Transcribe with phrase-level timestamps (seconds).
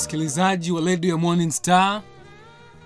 [0.00, 2.02] msikilizaji wa redio ya morning star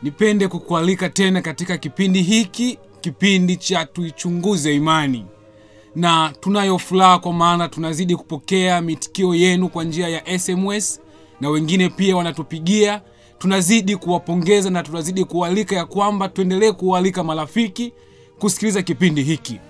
[0.02, 5.26] nipende kukualika tena katika kipindi hiki kipindi cha tuichunguze imani.
[5.96, 11.00] Na tunayo furaha kwa maana tunazidi kupokea mitikio yenu kwa njia ya sms
[11.40, 13.02] na wengine pia wanatupigia.
[13.38, 17.92] Tunazidi kuwapongeza na tunazidi kualika ya kwamba tuendelee kualika marafiki
[18.38, 19.60] kusikiliza kipindi hiki.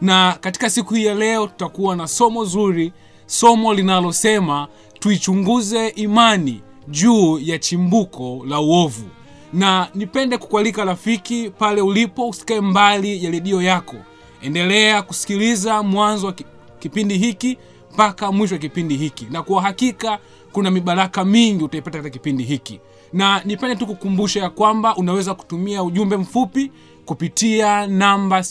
[0.00, 2.92] Na katika siku hii ya leo tutakuwa na somo zuri
[3.26, 9.04] somo linalosema tuichunguze imani juu ya chimbuko la uovu.
[9.52, 13.96] Na nipende kukualika rafiki pale ulipo usikae mbali ya redio yako.
[14.42, 16.34] Endelea kusikiliza mwanzo wa
[16.78, 17.58] kipindi hiki
[17.94, 19.26] mpaka mwisho wa kipindi hiki.
[19.30, 20.18] Na kwa hakika
[20.52, 22.80] kuna mibaraka mingi utaipata katika kipindi hiki.
[23.12, 26.70] Na nipende tu kukumbusha ya kwamba unaweza kutumia ujumbe mfupi
[27.04, 28.42] kupitia namba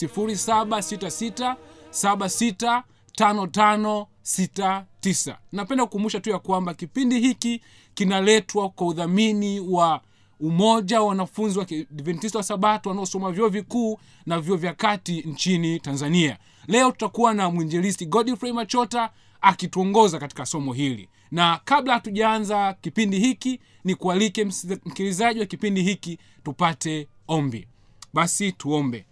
[3.17, 7.61] 766765569 napenda kukumbusha tu ya kwamba kipindi hiki
[7.93, 10.01] kinaletwa kwa udhamini wa
[10.39, 15.79] umoja wa wanafunzi wa kidventista wa sabato wanaosoma vyuo vikuu na vyuo vya kati nchini
[15.79, 16.37] tanzania.
[16.67, 19.09] Leo tutakuwa na mwinjelisti godfrey machota
[19.41, 21.09] akituongoza katika somo hili.
[21.31, 27.67] Na kabla hatujaanza kipindi hiki ni kualike msikilizaji wa kipindi hiki tupate ombi.
[28.13, 29.05] Basi tuombe.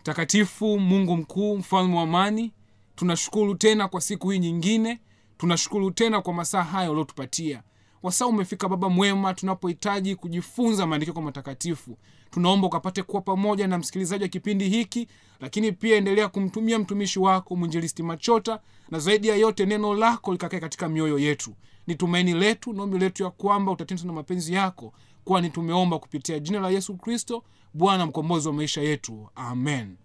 [0.00, 2.52] Mtakatifu mungu mkuu mfalme wa amani
[2.96, 5.00] tunashukuru tena kwa siku hii nyingine.
[5.38, 7.62] Tunashukuru tena kwa masaa haya uliotupatia
[8.02, 11.98] wasaa umefika baba mwema tunapohitaji kujifunza maandiko matakatifu.
[12.30, 15.08] Tunaomba ukapate kuwa pamoja na msikilizaji wa kipindi hiki
[15.40, 20.60] lakini pia endelea kumtumia mtumishi wako mwinjilisti machota na zaidi ya yote neno lako likakae
[20.60, 21.54] katika mioyo yetu.
[21.86, 24.92] Ni tumaini letu naombi letu ya kwamba utatenda na mapenzi yako
[25.24, 27.42] kwani tumeomba kupitia jina la yesu kristo
[27.74, 29.28] bwana mkombozi wa maisha yetu.
[29.34, 29.96] Amen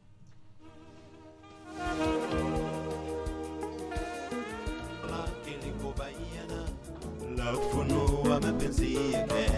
[8.80, 9.52] yake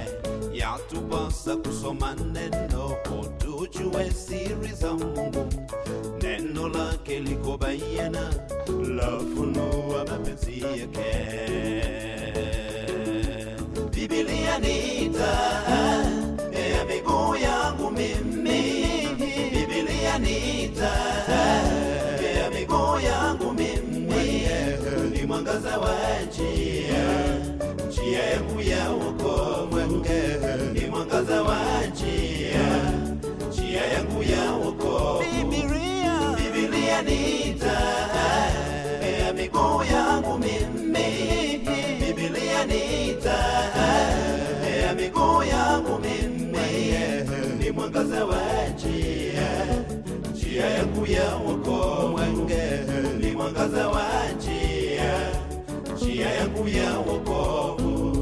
[0.54, 2.96] yatupasa kusoma neno
[3.38, 5.46] tujue siri za mungu.
[6.22, 8.34] Neno lake liko bayana,
[8.96, 11.14] lafunua mapenzi yake.
[13.92, 16.06] Bibilia ni taa
[16.70, 18.62] ya miguu yangu mimi.
[19.52, 21.64] Bibilia ni taa
[22.40, 24.48] ya miguu yangu mimi.
[25.12, 25.96] Ni mwangaza wa
[26.28, 27.24] njia
[27.94, 29.80] njia yangu ya wokovu
[30.74, 31.58] ni mwangaza wa
[31.92, 32.82] njia.
[33.50, 38.52] Njia yangu ya wokovu bibilia bibilia ni taa.
[39.20, 41.08] Ya miguu yangu mimi.
[42.00, 44.10] Bibilia ni taa.
[44.82, 46.94] Ya miguu yangu mimi.
[47.60, 48.42] Ni mwangaza wa
[48.76, 49.66] njia.
[50.32, 52.20] Njia yangu ya wokovu
[53.20, 54.06] ni mwangaza wa
[54.38, 54.63] njia
[56.14, 58.14] njia yangu ya wokovu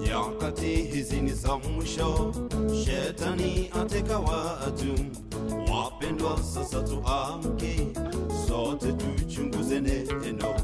[0.00, 2.27] nyakati hizi ni za mwisho
[3.18, 4.94] shetani ateka watu.
[5.72, 7.86] Wapendwa sasa tuamke.
[8.48, 10.54] Sote tuchunguze neno.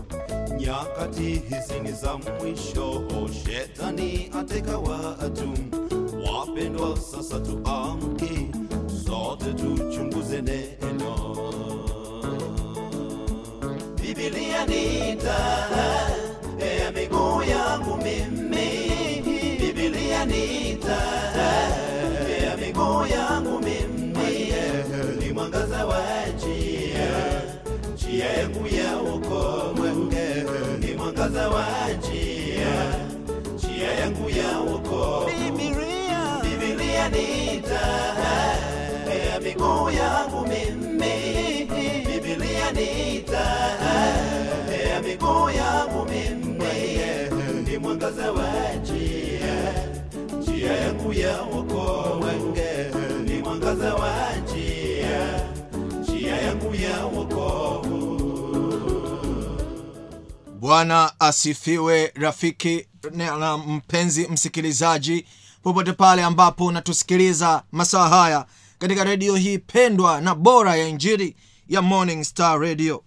[0.59, 3.03] Nyakati hizi ni za mwisho.
[3.45, 5.49] Shetani ateka watu.
[6.33, 8.51] Wapendwa sasa tuamke.
[9.07, 11.37] Sote tuchunguze neno.
[14.03, 16.24] Bibilia ni taa
[60.61, 65.27] bwana asifiwe rafiki na mpenzi msikilizaji
[65.65, 68.47] popote pale ambapo unatusikiliza masaa haya
[68.79, 71.37] katika redio hii pendwa na bora ya injiri
[71.69, 73.05] ya morning star radio.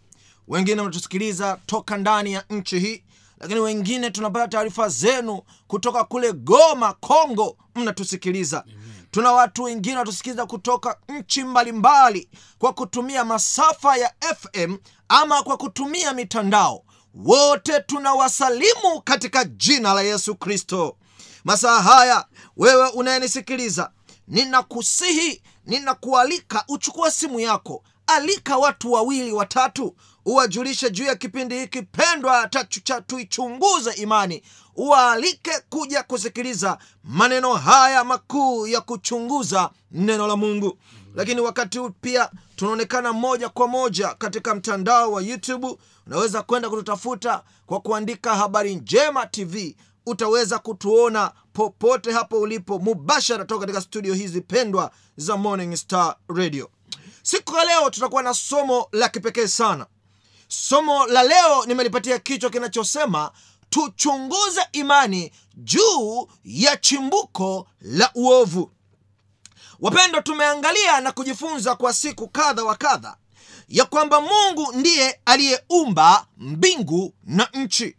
[0.48, 3.04] Wengine mnatusikiliza toka ndani ya nchi hii
[3.40, 8.64] lakini wengine tunapata taarifa zenu kutoka kule goma congo mnatusikiliza.
[9.12, 14.78] Tuna watu wengine wanatusikiliza kutoka nchi mbalimbali kwa kutumia masafa ya fm
[15.10, 16.84] ama kwa kutumia mitandao.
[17.16, 20.98] Wote tunawasalimu katika jina la yesu kristo.
[21.44, 22.26] Masaa haya
[22.58, 23.92] wewe unayenisikiliza
[24.28, 27.84] ninakusihi ninakualika uchukue simu yako.
[28.08, 29.96] Alika watu wawili watatu
[30.26, 32.50] uwajulishe juu ya kipindi hiki pendwa
[32.84, 34.44] cha tuichunguze imani.
[34.76, 40.78] Uwaalike kuja kusikiliza maneno haya makuu ya kuchunguza neno la mungu.
[41.16, 45.78] Lakini wakati huu pia tunaonekana moja kwa moja katika mtandao wa youtube.
[46.08, 49.76] Unaweza kwenda kututafuta kwa kuandika habari njema tv
[50.06, 56.70] utaweza kutuona popote hapo ulipo mubashara toka katika studio hizi pendwa za morning star radio.
[57.24, 59.86] Siku ya leo tutakuwa na somo la kipekee sana.
[60.48, 63.32] Somo la leo nimelipatia kichwa kinachosema
[63.70, 68.72] tuchunguze imani juu ya chimbuko la uovu.
[69.80, 73.18] Wapendwa tumeangalia na kujifunza kwa siku kadha wa kadha
[73.68, 77.96] ya kwamba mungu ndiye aliyeumba mbingu na nchi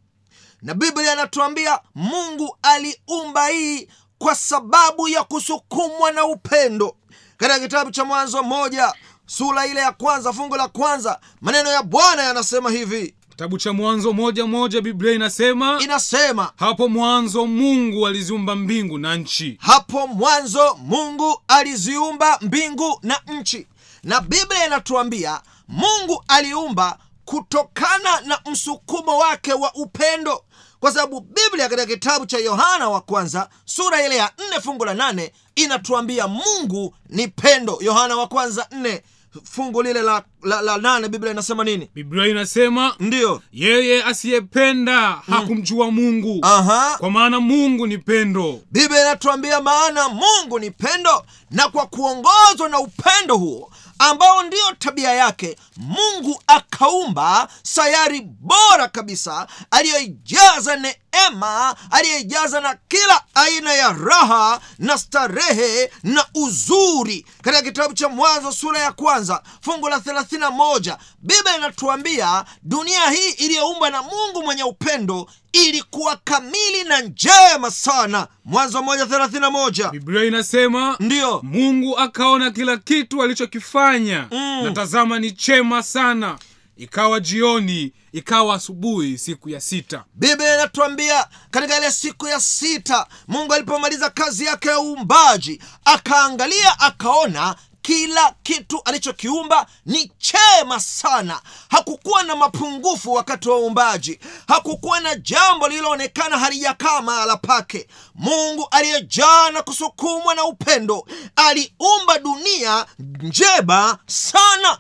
[0.63, 3.89] na biblia inatuambia mungu aliumba hii
[4.19, 6.97] kwa sababu ya kusukumwa na upendo.
[7.37, 8.93] Katika kitabu cha mwanzo moja
[9.27, 13.15] sura ile ya kwanza fungu la kwanza maneno ya bwana yanasema hivi.
[13.31, 19.59] Kitabu cha mwanzo moja moja biblia inasema inasema hapo mwanzo mungu aliziumba mbingu na nchi.
[19.61, 23.67] Hapo mwanzo mungu aliziumba mbingu na nchi.
[24.03, 30.45] Na biblia inatuambia mungu aliumba kutokana na msukumo wake wa upendo
[30.81, 34.95] kwa sababu biblia katika kitabu cha yohana wa kwanza sura ile ya nne fungu la
[34.95, 37.79] nane inatuambia mungu ni pendo.
[37.81, 39.03] Yohana wa kwanza nne
[39.45, 41.91] fungu lile la, la, la nane biblia inasema nini?
[41.95, 43.43] Biblia inasema ndiyo.
[43.53, 46.39] yeye asiyependa hakumjua mungu.
[46.43, 46.97] Aha.
[46.99, 48.61] Kwa maana mungu ni pendo.
[48.71, 55.13] Biblia inatuambia maana mungu ni pendo na kwa kuongozwa na upendo huo ambao ndiyo tabia
[55.15, 64.99] yake mungu akaumba sayari bora kabisa aliyoijaza neema aliyeijaza na kila aina ya raha na
[64.99, 67.27] starehe na uzuri.
[67.43, 73.91] Katika kitabu cha mwanzo sura ya kwanza fungu la 31 biblia inatuambia dunia hii iliyoumbwa
[73.91, 78.29] na mungu mwenye upendo ilikuwa kamili na njema sana.
[78.45, 79.89] Mwanzo moja thelathini na moja.
[79.91, 84.29] Biblia inasema ndiyo mungu akaona kila kitu alichokifanya.
[84.31, 84.65] Mm.
[84.65, 86.39] na tazama ni chema sana.
[86.77, 90.05] Ikawa jioni ikawa asubuhi siku ya sita.
[90.15, 97.57] Biblia inatuambia katika ile siku ya sita mungu alipomaliza kazi yake ya uumbaji akaangalia akaona
[97.93, 101.41] kila kitu alichokiumba ni chema sana.
[101.69, 104.21] Hakukuwa na mapungufu wakati wa uumbaji.
[104.49, 107.89] Hakukuwa na jambo lililoonekana halijakaa mahala pake.
[108.15, 111.07] Mungu aliyejaa na kusukumwa na upendo
[111.37, 114.79] aliumba dunia njema sana.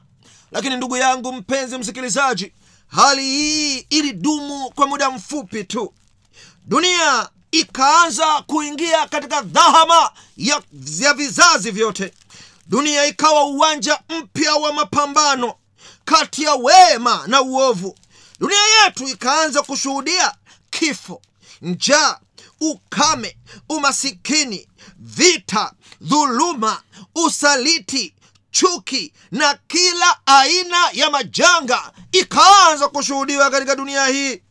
[0.52, 2.52] Lakini ndugu yangu mpenzi msikilizaji
[2.88, 5.94] hali hii ilidumu kwa muda mfupi tu.
[6.64, 10.62] Dunia ikaanza kuingia katika dhahama ya,
[10.98, 12.12] ya vizazi vyote
[12.68, 15.54] dunia ikawa uwanja mpya wa mapambano
[16.04, 17.96] kati ya wema na uovu.
[18.40, 20.34] Dunia yetu ikaanza kushuhudia
[20.70, 21.22] kifo
[21.62, 22.18] njaa
[22.60, 26.82] ukame umasikini vita dhuluma
[27.14, 28.14] usaliti
[28.50, 34.42] chuki na kila aina ya majanga ikaanza kushuhudiwa katika dunia hii.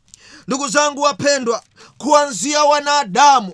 [0.48, 1.64] Ndugu zangu wapendwa
[1.98, 3.54] kuanzia wanadamu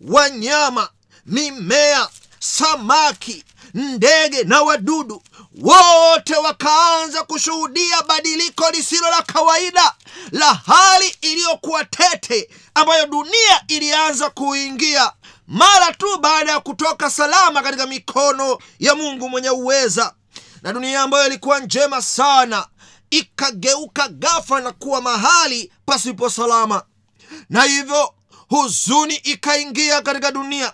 [0.00, 0.88] wanyama
[1.26, 5.22] mimea samaki ndege na wadudu
[5.62, 9.94] wote wakaanza kushuhudia badiliko lisilo la kawaida
[10.32, 15.12] la hali iliyokuwa tete ambayo dunia ilianza kuingia
[15.46, 20.14] mara tu baada ya kutoka salama katika mikono ya mungu mwenye uweza.
[20.62, 22.66] Na dunia ambayo ilikuwa njema sana
[23.10, 26.82] ikageuka gafa na kuwa mahali pasipo salama.
[27.50, 28.14] Na hivyo
[28.48, 30.72] huzuni ikaingia katika dunia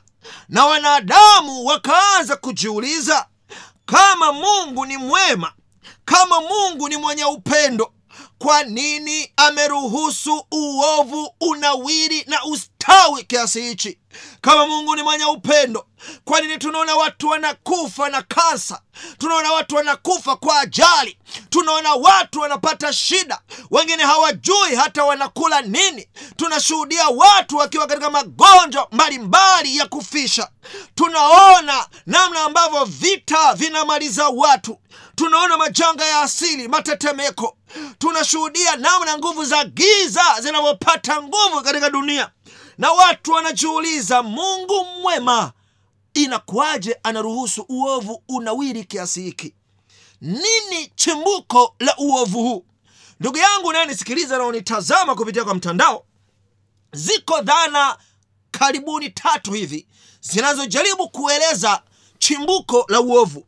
[0.49, 3.26] na wanadamu wakaanza kujiuliza
[3.87, 5.52] kama mungu ni mwema
[6.04, 7.92] kama mungu ni mwenye upendo
[8.38, 13.99] kwa nini ameruhusu uovu unawiri na ustawi kiasi hichi
[14.41, 15.87] kama mungu ni mwenye upendo
[16.25, 18.81] kwa nini tunaona watu wanakufa na kansa?
[19.19, 21.19] Tunaona watu wanakufa kwa ajali.
[21.51, 23.41] Tunaona watu wanapata shida.
[23.71, 26.09] Wengine hawajui hata wanakula nini.
[26.37, 30.49] Tunashuhudia watu wakiwa katika magonjwa mbalimbali ya kufisha.
[30.95, 34.79] Tunaona namna ambavyo vita vinamaliza watu.
[35.15, 37.57] Tunaona majanga ya asili matetemeko.
[37.99, 42.31] Tunashuhudia namna nguvu za giza zinavyopata nguvu katika dunia
[42.78, 45.52] na watu wanajiuliza mungu mwema
[46.14, 49.54] inakuwaje anaruhusu uovu unawiri kiasi hiki?
[50.21, 52.64] Nini chimbuko la uovu huu?
[53.21, 56.04] Ndugu yangu unayenisikiliza na unitazama kupitia kwa mtandao
[56.92, 57.99] ziko dhana
[58.50, 59.87] karibuni tatu hivi
[60.21, 61.83] zinazojaribu kueleza
[62.18, 63.45] chimbuko la uovu.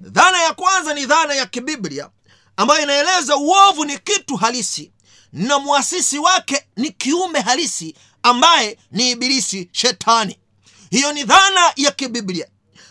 [0.00, 2.10] Dhana ya kwanza ni dhana ya kibiblia
[2.56, 4.92] ambayo inaeleza uovu ni kitu halisi
[5.32, 7.94] na mwasisi wake ni kiumbe halisi
[8.28, 10.38] ambaye ni ibilisi shetani.
[10.90, 12.46] Hiyo ni dhana ya kibiblia.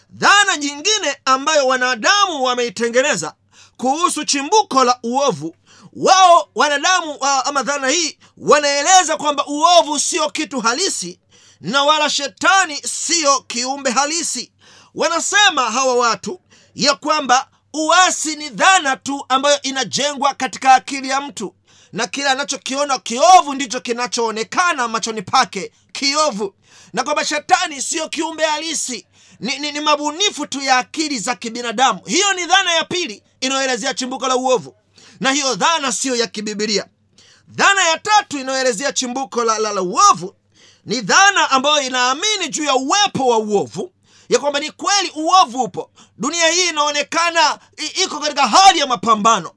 [0.10, 3.34] Dhana nyingine ambayo wanadamu wameitengeneza
[3.78, 5.56] kuhusu chimbuko la uovu.
[5.94, 11.20] Wao wanadamu ama dhana hii wanaeleza kwamba uovu sio kitu halisi
[11.62, 14.52] na wala shetani siyo kiumbe halisi.
[14.96, 16.40] Wanasema hawa watu
[16.76, 21.56] ya kwamba uasi ni dhana tu ambayo inajengwa katika akili ya mtu
[21.94, 25.72] na kile anachokiona kiovu ndicho kinachoonekana machoni pake.
[25.92, 26.54] Kiovu.
[26.94, 29.06] Na kwamba shetani siyo kiumbe halisi.
[29.40, 32.02] Ni, ni, ni mabunifu tu ya akili za kibinadamu.
[32.06, 34.76] Hiyo ni dhana ya pili inayoelezea chimbuko la uovu.
[35.20, 36.86] Na hiyo dhana siyo ya kibibilia
[37.50, 40.36] dhana ya tatu inayoelezea chimbuko la, la, la uovu
[40.86, 43.92] ni dhana ambayo inaamini juu ya uwepo wa uovu
[44.30, 45.92] ya kwamba ni kweli uovu upo.
[46.18, 47.60] Dunia hii inaonekana
[48.04, 49.52] iko katika hali ya mapambano.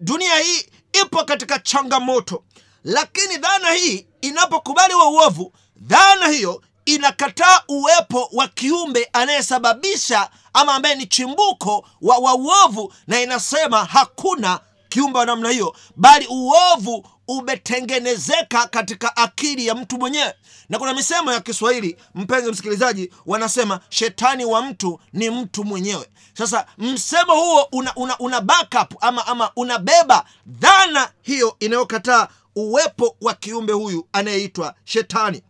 [0.00, 2.44] Dunia hii ipo katika changamoto.
[2.84, 10.94] Lakini dhana hii inapokubali wa uovu dhana hiyo inakataa uwepo wa kiumbe anayesababisha ama ambaye
[10.94, 18.66] ni chimbuko wa, wa uovu na inasema hakuna kiumbe wa namna hiyo bali uovu umetengenezeka
[18.66, 20.34] katika akili ya mtu mwenyewe.
[20.68, 26.06] Na kuna misemo ya kiswahili mpenzi msikilizaji wanasema shetani wa mtu ni mtu mwenyewe
[26.38, 33.34] sasa msemo huo una, una, una backup ama, ama unabeba dhana hiyo inayokataa uwepo wa
[33.34, 35.42] kiumbe huyu anayeitwa shetani.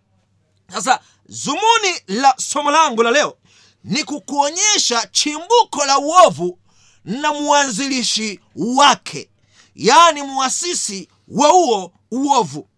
[0.73, 3.37] Sasa zumuni la somo langu la leo
[3.85, 6.59] ni kukuonyesha chimbuko la uovu
[7.05, 9.31] na mwanzilishi wake
[9.75, 12.69] yaani muasisi wa huo uovu.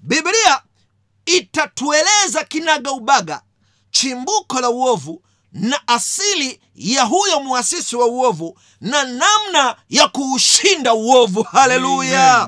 [0.00, 0.62] Biblia
[1.26, 3.42] itatueleza kinaga ubaga
[3.90, 11.42] chimbuko la uovu na asili ya huyo mwasisi wa uovu na namna ya kuushinda uovu.
[11.42, 12.46] Haleluya!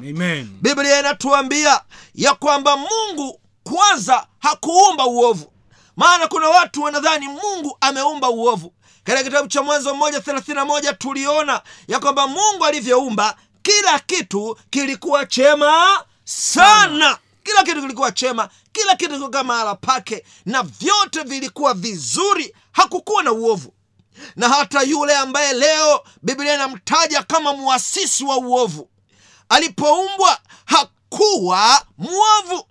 [0.63, 1.81] Biblia inatuambia
[2.15, 5.53] ya kwamba mungu kwanza hakuumba uovu.
[5.97, 8.73] Maana kuna watu wanadhani mungu ameumba uovu.
[9.05, 14.59] Katika kitabu cha mwanzo moja thelathini na moja tuliona ya kwamba mungu alivyoumba kila kitu
[14.71, 21.75] kilikuwa chema sana kila kitu kilikuwa chema kila kitu kilikuwa mahala pake na vyote vilikuwa
[21.75, 22.55] vizuri.
[22.73, 23.75] Hakukuwa na uovu.
[24.37, 28.89] Na hata yule ambaye leo biblia inamtaja kama muasisi wa uovu
[29.49, 32.67] alipoumbwa hakuwa mwovu.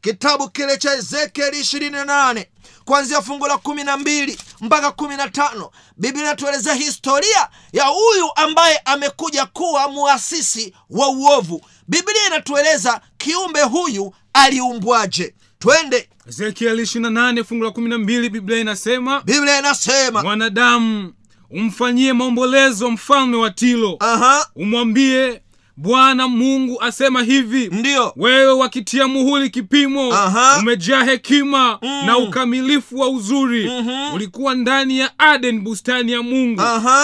[0.00, 2.46] Kitabu kile cha ezekieli 28
[2.84, 8.30] kuanzia fungu la kumi na mbili mpaka kumi na tano biblia inatuelezea historia ya huyu
[8.36, 11.62] ambaye amekuja kuwa muasisi wa uovu.
[11.88, 15.34] Biblia inatueleza kiumbe huyu aliumbwaje.
[15.58, 16.08] Twende.
[16.28, 21.12] Ezekieli 28 fungu la 12 biblia inasema biblia inasema mwanadamu
[21.50, 23.96] umfanyie maombolezo mfalme wa tilo.
[24.00, 24.48] Aha.
[24.56, 25.42] Umwambie
[25.76, 30.56] bwana mungu asema hivi ndiyo wewe wakitia muhuri kipimo Aha.
[30.60, 33.70] umejaa hekima na ukamilifu wa uzuri
[34.14, 36.62] ulikuwa ndani ya aden bustani ya mungu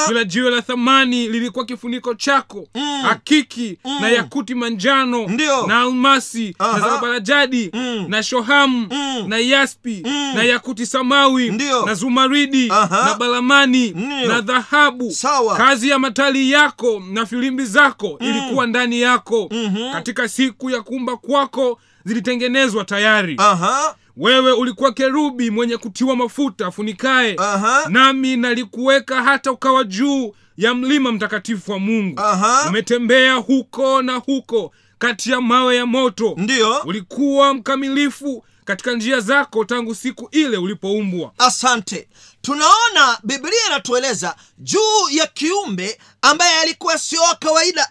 [0.08, 2.68] kila jiwe la thamani lilikuwa kifuniko chako
[3.02, 5.66] hakiki na yakuti manjano Ndio.
[5.66, 6.78] na almasi Aha.
[6.78, 7.70] na zabarajadi
[8.08, 8.88] na shohamu
[9.26, 10.02] na yaspi
[10.34, 11.86] na yakuti samawi Ndio.
[11.86, 13.04] na zumaridi Aha.
[13.04, 14.28] na balamani Ndio.
[14.28, 15.56] na dhahabu Sawa.
[15.56, 19.50] kazi ya matali yako na filimbi zako ilikuwa ndani yako
[19.92, 23.34] katika siku ya kuumba kwako zilitengenezwa tayari.
[23.38, 23.96] Aha.
[24.16, 27.36] Wewe ulikuwa kerubi mwenye kutiwa mafuta afunikaye.
[27.38, 27.84] Aha.
[27.88, 32.20] nami nalikuweka hata ukawa juu ya mlima mtakatifu wa mungu.
[32.20, 32.64] Aha.
[32.68, 36.34] umetembea huko na huko kati ya mawe ya moto.
[36.36, 41.32] Ndiyo ulikuwa mkamilifu katika njia zako tangu siku ile ulipoumbwa.
[41.38, 42.08] Asante.
[42.42, 47.90] Tunaona biblia inatueleza juu ya kiumbe ambaye alikuwa sio wa kawaida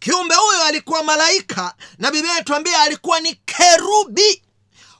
[0.00, 4.42] kiumbe huyo alikuwa malaika na biblia inatuambia alikuwa ni kerubi.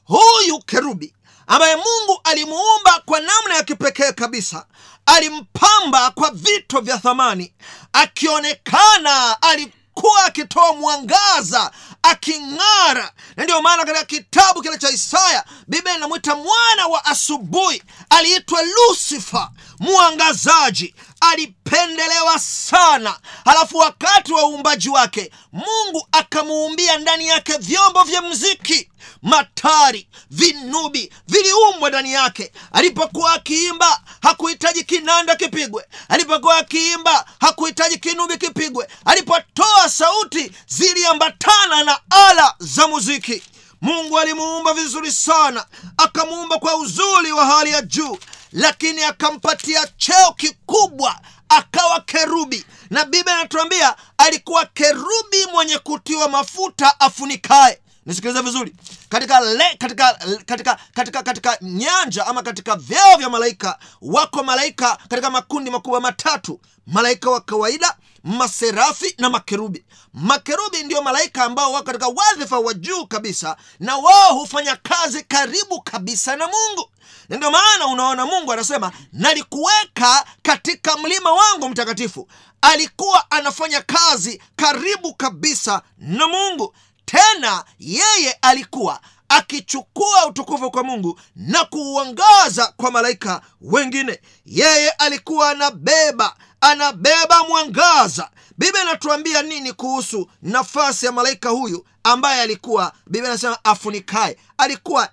[0.05, 1.15] Huyu kerubi
[1.47, 4.67] ambaye mungu alimuumba kwa namna ya kipekee kabisa
[5.07, 7.55] alimpamba kwa vito vya thamani
[7.93, 11.71] akionekana alikuwa akitoa mwangaza
[12.03, 13.13] aking'ara.
[13.37, 19.51] Na ndiyo maana katika kitabu kile cha isaya biblia inamwita mwana wa asubuhi aliitwa lusifa
[19.79, 23.19] mwangazaji alipendelewa sana.
[23.45, 28.91] Halafu wakati wa uumbaji wake mungu akamuumbia ndani yake vyombo vya mziki
[29.23, 32.53] matari vinubi viliumbwa ndani yake.
[32.73, 35.85] Alipokuwa akiimba hakuhitaji kinanda kipigwe.
[36.09, 38.89] Alipokuwa akiimba hakuhitaji kinubi kipigwe.
[39.05, 43.43] Alipotoa sauti ziliambatana na ala za muziki.
[43.81, 45.67] Mungu alimuumba vizuri sana.
[45.97, 48.19] Akamuumba kwa uzuri wa hali ya juu
[48.53, 52.65] lakini akampatia cheo kikubwa akawa kerubi.
[52.91, 58.75] Na biblia inatuambia alikuwa kerubi mwenye kutiwa mafuta afunikae nisikilize vizuri.
[59.09, 60.13] Katika, le, katika,
[60.47, 66.61] katika, katika, katika nyanja ama katika vyeo vya malaika wako malaika katika makundi makubwa matatu.
[66.87, 69.85] Malaika wa kawaida maserafi na makerubi.
[70.15, 75.83] Makerubi ndio malaika ambao wako katika wadhifa wa juu kabisa na wao hufanya kazi karibu
[75.83, 76.91] kabisa na mungu.
[77.29, 82.29] Ndio maana unaona mungu anasema nalikuweka katika mlima wangu mtakatifu.
[82.63, 86.75] Alikuwa anafanya kazi karibu kabisa na mungu.
[87.05, 94.21] Tena yeye alikuwa akichukua utukufu kwa mungu na kuuangaza kwa malaika wengine.
[94.47, 98.31] Yeye alikuwa anabeba anabeba mwangaza.
[98.59, 105.09] Biblia inatuambia nini kuhusu nafasi ya malaika huyu ambaye alikuwa biblia inasema afunikae alikuwa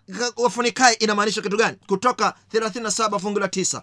[0.46, 1.78] afunikae inamaanisha kitu gani?
[1.88, 3.82] Kutoka 37 fungu la 9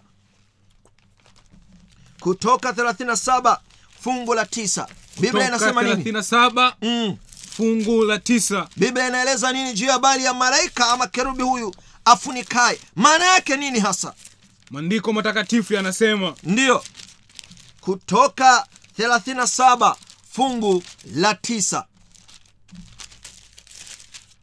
[2.19, 3.57] kutoka 37
[4.01, 4.87] fungu la 9
[5.19, 6.03] biblia inasema nini?
[6.11, 7.17] 37 mm.
[7.57, 12.79] fungu la 9 biblia inaeleza nini juu ya habari ya malaika ama kerubi huyu afunikae
[12.95, 14.13] maana yake nini hasa?
[14.71, 16.83] Maandiko matakatifu yanasema ndiyo
[17.85, 18.65] kutoka
[18.99, 19.95] 37
[20.31, 20.83] fungu
[21.15, 21.85] la tisa.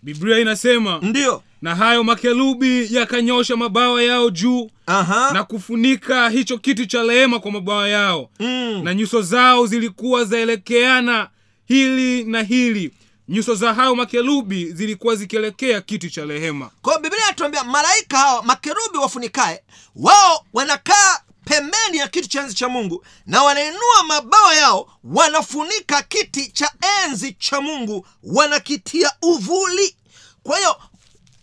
[0.03, 5.31] Biblia inasema ndiyo na hayo makerubi yakanyosha mabawa yao juu aha.
[5.33, 8.31] na kufunika hicho kitu cha rehema kwa mabawa yao.
[8.41, 8.81] Mm.
[8.85, 11.29] na nyuso zao zilikuwa zaelekeana
[11.65, 12.93] hili na hili.
[13.29, 16.71] Nyuso za hayo makerubi zilikuwa zikielekea kiti cha rehema.
[16.83, 19.63] Kwao biblia inatuambia malaika hawa makerubi wafunikae
[19.97, 21.21] wao wanakaa
[21.57, 26.73] pembeni ya kiti cha enzi cha mungu na wanainua mabawa yao wanafunika kiti cha
[27.05, 29.97] enzi cha mungu wanakitia uvuli.
[30.43, 30.77] Kwa hiyo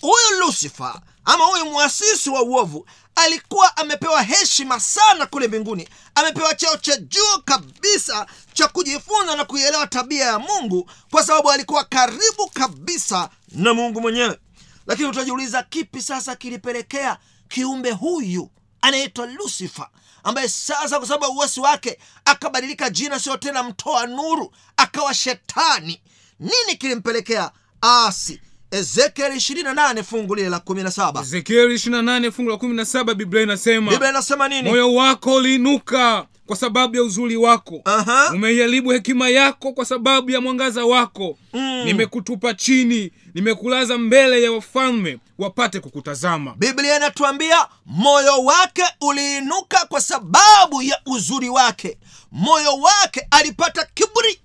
[0.02, 5.90] huyu lusifa ama huyu mwasisi wa uovu alikuwa amepewa heshima sana kule mbinguni.
[6.16, 11.84] Amepewa cheo cha juu kabisa cha kujifunza na kuielewa tabia ya mungu kwa sababu alikuwa
[11.84, 14.40] karibu kabisa na mungu mwenyewe.
[14.88, 17.18] Lakini utajiuliza kipi sasa kilipelekea
[17.50, 18.50] kiumbe huyu
[18.82, 19.90] anaitwa lusifa
[20.24, 26.02] ambaye sasa kwa sababu ya uwasi wake akabadilika jina sio tena mtoa nuru akawa shetani.
[26.40, 33.44] Nini kilimpelekea asi ezekieli 28 fungu lile la 17 ezekieli 28 fungu la 17 biblia
[33.44, 34.70] inasema biblia inasema nini?
[34.70, 37.82] Moyo wako uliinuka kwa sababu ya uzuri wako.
[37.86, 38.32] Aha.
[38.34, 41.38] umeiharibu hekima yako kwa sababu ya mwangaza wako.
[41.54, 41.82] Mm.
[41.86, 46.54] nimekutupa chini nimekulaza mbele ya wafalme wapate kukutazama.
[46.58, 51.98] Biblia inatuambia moyo wake uliinuka kwa sababu ya uzuri wake.
[52.32, 54.40] Moyo wake alipata kiburi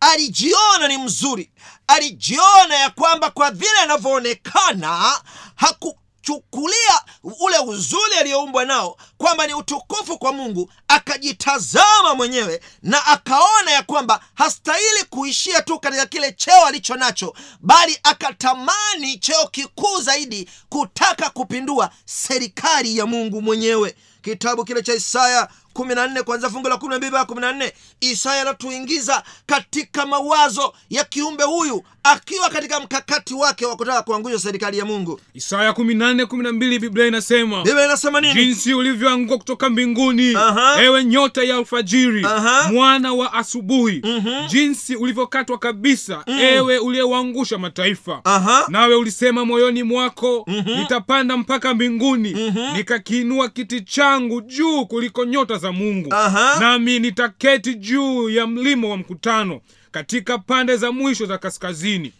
[0.00, 1.50] alijiona ni mzuri
[1.90, 5.20] alijiona ya kwamba kwa vile anavyoonekana
[5.56, 7.00] hakuchukulia
[7.40, 14.20] ule uzuri aliyoumbwa nao kwamba ni utukufu kwa mungu akajitazama mwenyewe na akaona ya kwamba
[14.34, 21.90] hastahili kuishia tu katika kile cheo alicho nacho bali akatamani cheo kikuu zaidi kutaka kupindua
[22.04, 23.96] serikali ya mungu mwenyewe.
[24.22, 30.72] Kitabu kile cha isaya 14 kwanzia fungu la 12 mpaka 14 isaya anatuingiza katika mawazo
[30.90, 35.20] ya kiumbe huyu akiwa katika mkakati wake wa kutaka kuangusha serikali ya mungu.
[35.34, 38.34] Isaya 14:12 biblia inasema biblia inasema nini?
[38.34, 40.82] Jinsi ulivyoanguka kutoka mbinguni Aha.
[40.82, 42.68] ewe nyota ya alfajiri Aha.
[42.72, 44.02] mwana wa asubuhi.
[44.48, 48.20] Jinsi ulivyokatwa kabisa ewe uliyewangusha mataifa.
[48.24, 48.64] Aha.
[48.68, 50.46] Nawe ulisema moyoni mwako
[50.78, 56.14] nitapanda mpaka mbinguni nikakiinua kiti changu juu kuliko nyota za mungu.
[56.14, 56.60] Aha.
[56.60, 62.12] nami nitaketi juu ya mlima wa mkutano katika pande za mwisho za kaskazini.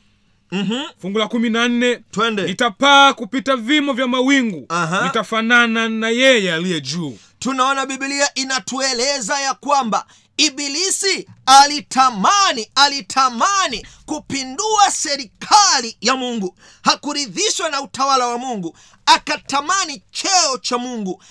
[0.99, 2.43] Fungu la kumi na nne twende.
[2.43, 4.67] nitapaa kupita vimo vya mawingu.
[4.69, 5.05] Aha.
[5.05, 7.19] nitafanana na yeye aliye juu.
[7.39, 16.57] Tunaona bibilia inatueleza ya kwamba ibilisi alitamani alitamani kupindua serikali ya mungu.
[16.83, 18.77] Hakuridhishwa na utawala wa mungu.
[19.07, 21.23] Akatamani cheo cha mungu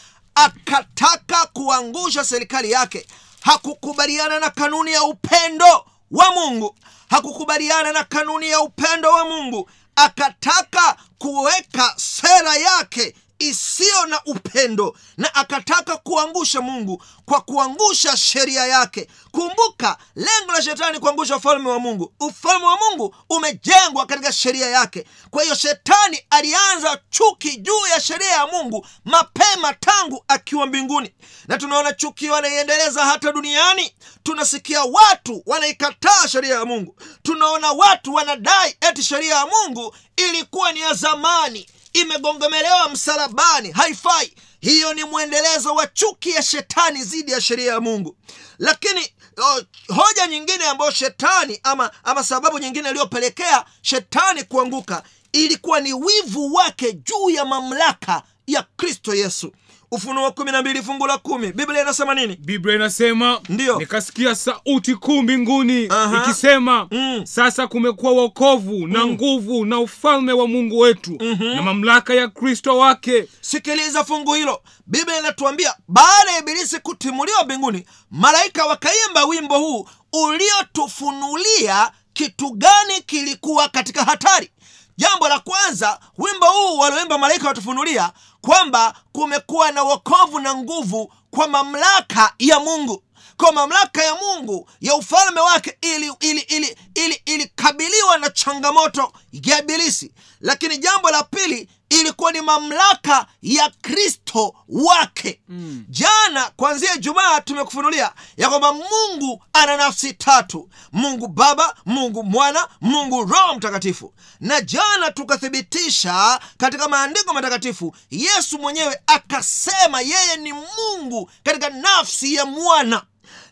[0.43, 3.08] akataka kuangusha serikali yake
[3.41, 6.75] hakukubaliana na kanuni ya upendo wa mungu
[7.10, 15.36] hakukubaliana na kanuni ya upendo wa mungu akataka kuweka sera yake isiyo na upendo na
[15.36, 19.08] akataka kuangusha mungu kwa kuangusha sheria yake.
[19.32, 22.13] Kumbuka lengo la shetani kuangusha ufalme wa mungu.
[22.19, 25.06] Ufalme wa mungu umejengwa katika sheria yake.
[25.30, 31.13] Kwa hiyo shetani alianza chuki juu ya sheria ya mungu mapema tangu akiwa mbinguni.
[31.47, 33.95] Na tunaona chuki wanaiendeleza hata duniani.
[34.23, 36.95] Tunasikia watu wanaikataa sheria ya mungu.
[37.23, 43.71] Tunaona watu wanadai eti sheria ya mungu ilikuwa ni ya zamani imegongomelewa msalabani.
[43.71, 44.36] Haifai.
[44.62, 48.17] Hiyo ni mwendelezo wa chuki ya shetani dhidi ya sheria ya mungu.
[48.60, 49.62] Lakini o,
[49.93, 56.93] hoja nyingine ambayo shetani ama, ama sababu nyingine iliyopelekea shetani kuanguka ilikuwa ni wivu wake
[56.93, 59.52] juu ya mamlaka ya kristo yesu
[59.91, 61.52] ufunuo wa kumi na mbili fungu la kumi.
[61.52, 62.36] Biblia inasema nini?
[62.36, 66.23] Biblia inasema ndio, nikasikia sauti kuu mbinguni Aha.
[66.23, 67.21] ikisema Mm.
[67.25, 71.17] sasa kumekuwa wokovu na nguvu na ufalme wa mungu wetu
[71.56, 73.28] na mamlaka ya kristo wake.
[73.41, 74.62] Sikiliza fungu hilo.
[74.86, 83.69] Biblia inatuambia baada ya ibilisi kutimuliwa mbinguni malaika wakaimba wimbo huu uliotufunulia kitu gani kilikuwa
[83.69, 84.52] katika hatari
[85.00, 91.48] jambo la kwanza wimbo huu walioimba malaika watufunulia kwamba kumekuwa na wokovu na nguvu kwa
[91.48, 93.04] mamlaka ya mungu
[93.39, 99.60] kwa mamlaka ya mungu ya ufalme wake ili ili ili ili ilikabiliwa na changamoto ya
[99.60, 100.12] ibilisi.
[100.41, 105.41] Lakini jambo la pili ilikuwa ni mamlaka ya kristo wake.
[105.49, 105.86] Mm.
[105.89, 110.69] jana kuanzia jumaa tumekufunulia ya kwamba mungu ana nafsi tatu.
[110.91, 114.13] Mungu baba mungu mwana mungu roho mtakatifu.
[114.39, 122.45] Na jana tukathibitisha katika maandiko matakatifu yesu mwenyewe akasema yeye ni mungu katika nafsi ya
[122.45, 123.02] mwana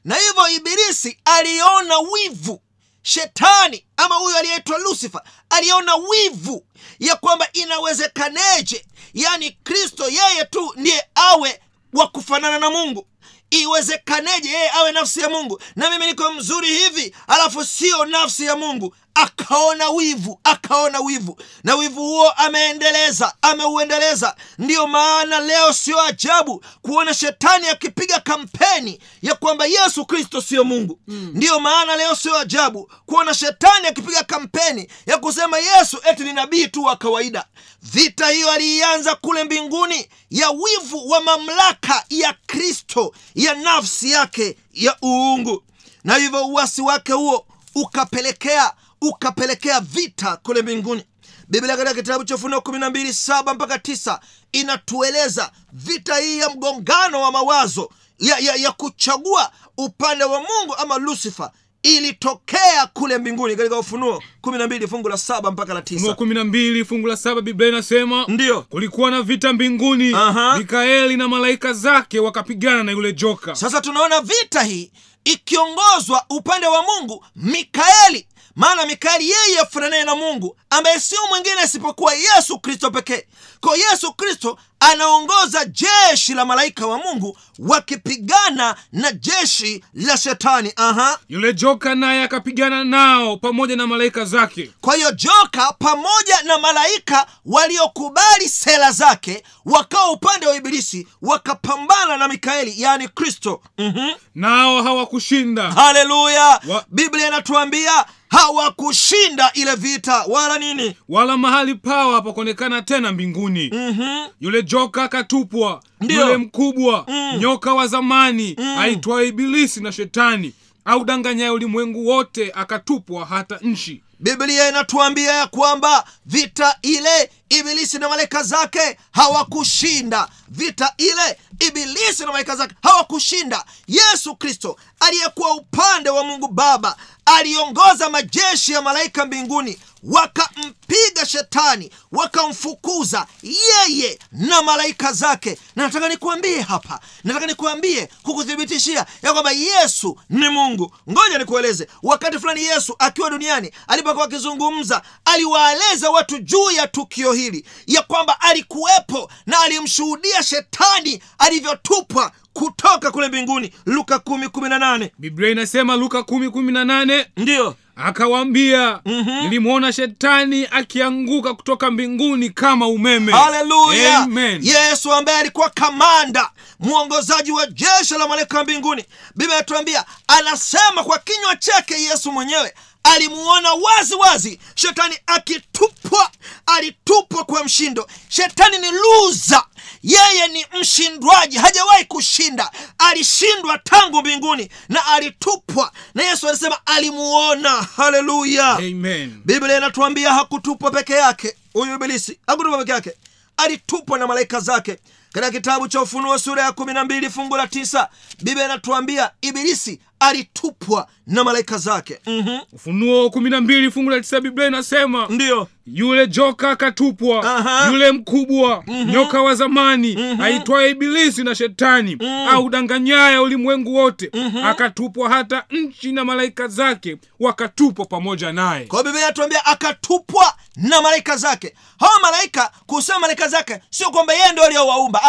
[0.08, 2.62] na hivyo ibilisi aliona wivu.
[3.02, 6.66] Shetani ama huyo aliyeitwa lusifa aliona wivu
[7.00, 8.86] ya kwamba inawezekaneje?
[9.14, 11.62] Yaani kristo yeye tu ndiye awe
[11.94, 13.08] wa kufanana na mungu.
[13.50, 15.62] Iwezekaneje yeye awe nafsi ya mungu?
[15.76, 21.38] Na mimi niko mzuri hivi alafu sio nafsi ya mungu akaona wivu akaona wivu.
[21.64, 24.36] Na wivu huo ameendeleza ameuendeleza.
[24.58, 31.00] Ndiyo maana leo sio ajabu kuona shetani akipiga kampeni ya kwamba yesu kristo sio mungu.
[31.08, 31.32] Mm.
[31.34, 36.68] ndiyo maana leo sio ajabu kuona shetani akipiga kampeni ya kusema yesu eti ni nabii
[36.68, 37.46] tu wa kawaida.
[37.82, 44.96] Vita hiyo aliianza kule mbinguni ya wivu wa mamlaka ya kristo ya nafsi yake ya
[45.04, 45.64] uungu.
[46.04, 51.04] Na hivyo uwasi wake huo ukapelekea ukapelekea vita kule mbinguni.
[51.48, 54.20] Biblia katika kitabu cha ufunuo kumi na mbili saba mpaka tisa
[54.52, 60.98] inatueleza vita hii ya mgongano wa mawazo ya, ya, ya kuchagua upande wa mungu ama
[60.98, 61.52] lusifa
[61.84, 66.14] ilitokea kule mbinguni katika ufunuo kumi na mbili fungu la saba mpaka la ufunuo tisa
[66.14, 70.14] kumi na mbili fungu la saba biblia inasema ndiyo kulikuwa na vita mbinguni.
[70.14, 70.58] Aha.
[70.58, 73.56] mikaeli na malaika zake wakapigana na yule joka.
[73.56, 74.92] Sasa tunaona vita hii
[75.26, 82.14] ikiongozwa upande wa mungu mikaeli maana mikaeli yeye afananaye na mungu ambaye sio mwingine asipokuwa
[82.14, 83.28] yesu kristo pekee.
[83.62, 90.74] Kwa yesu kristo anaongoza jeshi la malaika wa mungu wakipigana na jeshi la shetani.
[90.76, 91.20] Aha.
[91.30, 94.72] Yule joka naye akapigana nao pamoja na malaika zake.
[94.82, 102.28] Kwa hiyo joka pamoja na malaika waliokubali sera zake wakawa upande wa ibilisi wakapambana na
[102.28, 103.62] mikaeli yaani kristo.
[103.78, 104.14] Mm-hmm.
[104.36, 105.72] nao hawakushinda.
[105.72, 106.62] Haleluya!
[106.88, 110.96] Biblia inatuambia hawakushinda ile vita wala nini.
[111.10, 113.70] Wala mahali pao hapakuonekana tena mbinguni.
[113.74, 114.28] Mm-hmm.
[114.42, 117.06] yule joka akatupwa yule mkubwa
[117.40, 120.54] nyoka wa zamani aitwaye ibilisi na shetani
[120.86, 124.02] audanganyaye ulimwengu wote akatupwa hata nchi.
[124.20, 130.28] Biblia inatuambia ya kwamba vita ile ibilisi na malaika zake hawakushinda.
[130.48, 133.66] Vita ile ibilisi na malaika zake hawakushinda.
[133.88, 143.28] Yesu kristo aliyekuwa upande wa mungu baba aliongoza majeshi ya malaika mbinguni wakampiga shetani wakamfukuza
[143.44, 145.58] yeye na malaika zake.
[145.76, 150.96] Na nataka nikuambie hapa nataka nikuambie kukuthibitishia ya kwamba yesu ni mungu.
[151.10, 157.66] Ngoja nikueleze wakati fulani yesu akiwa duniani alipokuwa akizungumza aliwaeleza watu juu ya tukio hili
[157.88, 163.74] ya kwamba alikuwepo na alimshuhudia shetani alivyotupwa kutoka kule mbinguni.
[163.86, 165.12] Luka kumi kumi na nane.
[165.18, 167.26] Biblia inasema luka kumi kumi na nane.
[167.38, 169.00] Ndiyo akawaambia
[169.44, 173.32] nilimwona shetani akianguka kutoka mbinguni kama umeme.
[173.32, 174.28] Haleluya.
[174.64, 179.04] Yesu ambaye alikuwa kamanda mwongozaji wa jeshi la malaika wa mbinguni.
[179.36, 182.74] Biblia inatuambia anasema kwa kinywa chake yesu mwenyewe
[183.16, 186.32] alimuona wazi wazi shetani akitupwa
[186.66, 188.08] alitupwa kwa mshindo.
[188.30, 189.64] Shetani ni luza
[190.04, 192.72] yeye ni mshindwaji hajawahi kushinda.
[192.98, 195.92] Alishindwa tangu mbinguni na alitupwa.
[196.16, 197.70] Na yesu alisema alimuona.
[197.70, 198.70] Haleluya.
[198.72, 199.42] Amen.
[199.46, 201.56] Biblia inatuambia hakutupwa peke yake.
[201.74, 203.12] Huyu ibilisi hakutupwa peke yake.
[203.58, 204.98] Alitupwa na malaika zake.
[205.34, 208.10] Katika kitabu cha ufunuo sura ya kumi na mbili fungu la tisa
[208.42, 212.60] biblia inatuambia ibilisi alitupwa na malaika zake mm-hmm.
[212.74, 217.88] ufunuo kumi na mbili fungu la tisa biblia inasema ndiyo yule joka akatupwa Aha.
[217.92, 222.18] yule mkubwa nyoka wa zamani aitwaye ibilisi na shetani
[222.50, 224.32] au danganyaye ulimwengu wote
[224.66, 228.86] akatupwa hata nchi na malaika zake wakatupwa pamoja naye.
[228.86, 231.76] Kwa hiyo biblia inatuambia akatupwa na malaika zake.
[232.00, 235.22] Hawa malaika kusema malaika zake sio kwamba yeye ndio waliowaumba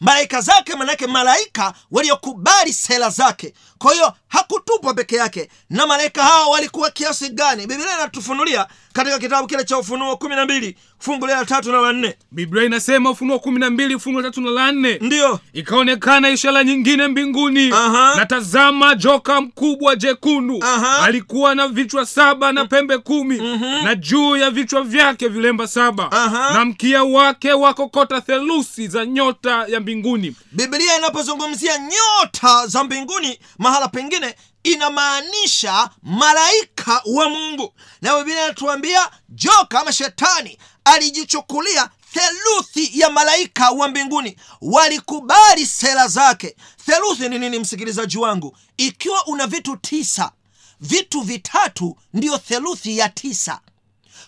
[0.00, 3.54] malaika zake manake malaika waliokubali sera zake.
[3.78, 5.48] Kwa hiyo hakutupwa peke yake.
[5.70, 7.66] Na malaika hawa walikuwa kiasi gani?
[7.66, 8.66] Biblia inatufunulia
[8.98, 12.14] katika kitabu kile cha ufunuo kumi na mbili fungu la tatu na la nne.
[12.30, 14.98] Biblia inasema ufunuo kumi na mbili fungu la tatu na la nne.
[15.00, 15.40] Ndiyo.
[15.52, 17.72] Ikaonekana ishara nyingine mbinguni.
[17.72, 18.14] Aha.
[18.16, 20.58] na tazama joka mkubwa jekundu.
[20.64, 20.98] Aha.
[21.02, 23.38] alikuwa na vichwa saba na pembe kumi.
[23.84, 26.12] Na juu ya vichwa vyake vilemba saba.
[26.12, 26.54] Aha.
[26.54, 30.36] na mkia wake wakokota thelusi za nyota ya mbinguni.
[30.52, 34.34] Biblia inapozungumzia nyota za mbinguni mahala pengine
[34.72, 37.74] inamaanisha malaika wa mungu.
[38.02, 40.58] Na biblia inatuambia joka ama shetani.
[40.84, 44.36] Alijichukulia theluthi ya malaika wa mbinguni.
[44.60, 46.56] Walikubali sera zake.
[46.86, 48.56] Theluthi ni nini msikilizaji wangu?
[48.76, 50.32] Ikiwa una vitu tisa
[50.80, 53.60] vitu vitatu ndiyo theluthi ya tisa.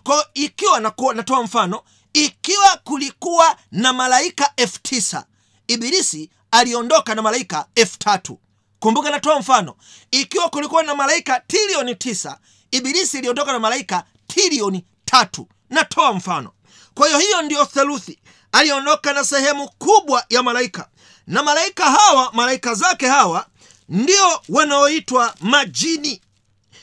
[0.03, 0.81] Kwa ikiwa
[1.15, 5.27] natoa mfano ikiwa kulikuwa na malaika elfu tisa
[5.69, 8.39] ibilisi aliondoka na malaika elfu tatu
[8.81, 9.75] kumbuka natoa mfano.
[10.11, 12.39] Ikiwa kulikuwa na malaika trilioni tisa
[12.71, 15.49] ibilisi iliondoka na malaika trilioni tatu.
[15.71, 16.53] Natoa mfano.
[16.95, 18.19] Kwa hiyo hiyo ndiyo theluthi.
[18.53, 20.89] Aliondoka na sehemu kubwa ya malaika.
[21.27, 23.47] Na malaika hawa malaika zake hawa
[23.89, 26.21] ndio wanaoitwa majini.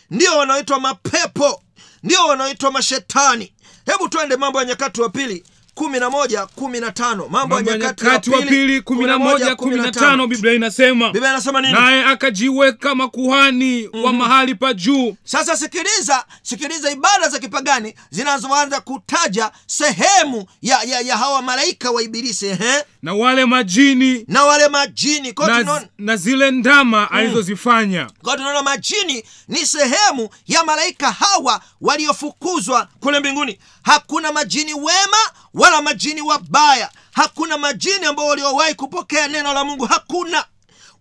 [0.10, 1.63] Ndio wanaoitwa mapepo.
[2.03, 3.53] Ndio wanaoitwa mashetani.
[3.86, 5.43] Hebu twende mambo ya nyakati wa pili
[5.78, 7.28] kumi na moja kumi na tano.
[7.30, 11.30] Mambo ya nyakati nyakati wa pili kumi na moja kumi na tano biblia inasema biblia
[11.32, 11.74] inasema nini?
[11.74, 15.16] Naye akajiweka makuhani wa mahali pa juu.
[15.24, 22.02] Sasa sikiliza sikiliza ibada za kipagani zinazoanza kutaja sehemu ya, ya, ya hawa malaika wa
[22.04, 22.84] ibilisi he?
[23.02, 24.26] na wale majini.
[24.28, 25.34] Na wale majini.
[25.34, 28.10] Kwa na, na zile ndama alizozifanya.
[28.24, 35.17] Kwa tunaona majini ni sehemu ya malaika hawa waliofukuzwa kule mbinguni hakuna majini wema
[35.54, 36.89] wala majini wabaya.
[37.12, 39.86] Hakuna majini ambao waliowahi kupokea neno la mungu.
[39.86, 40.45] Hakuna.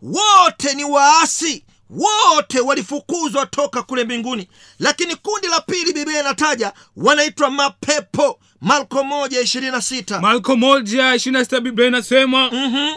[0.02, 1.64] Wote ni waasi.
[1.90, 4.48] Wote walifukuzwa toka kule mbinguni.
[4.78, 8.38] Lakini kundi la pili biblia inataja wanaitwa mapepo.
[8.60, 10.20] Marko moja ishirini na sita.
[10.20, 12.50] Marko moja ishirini na sita biblia inasema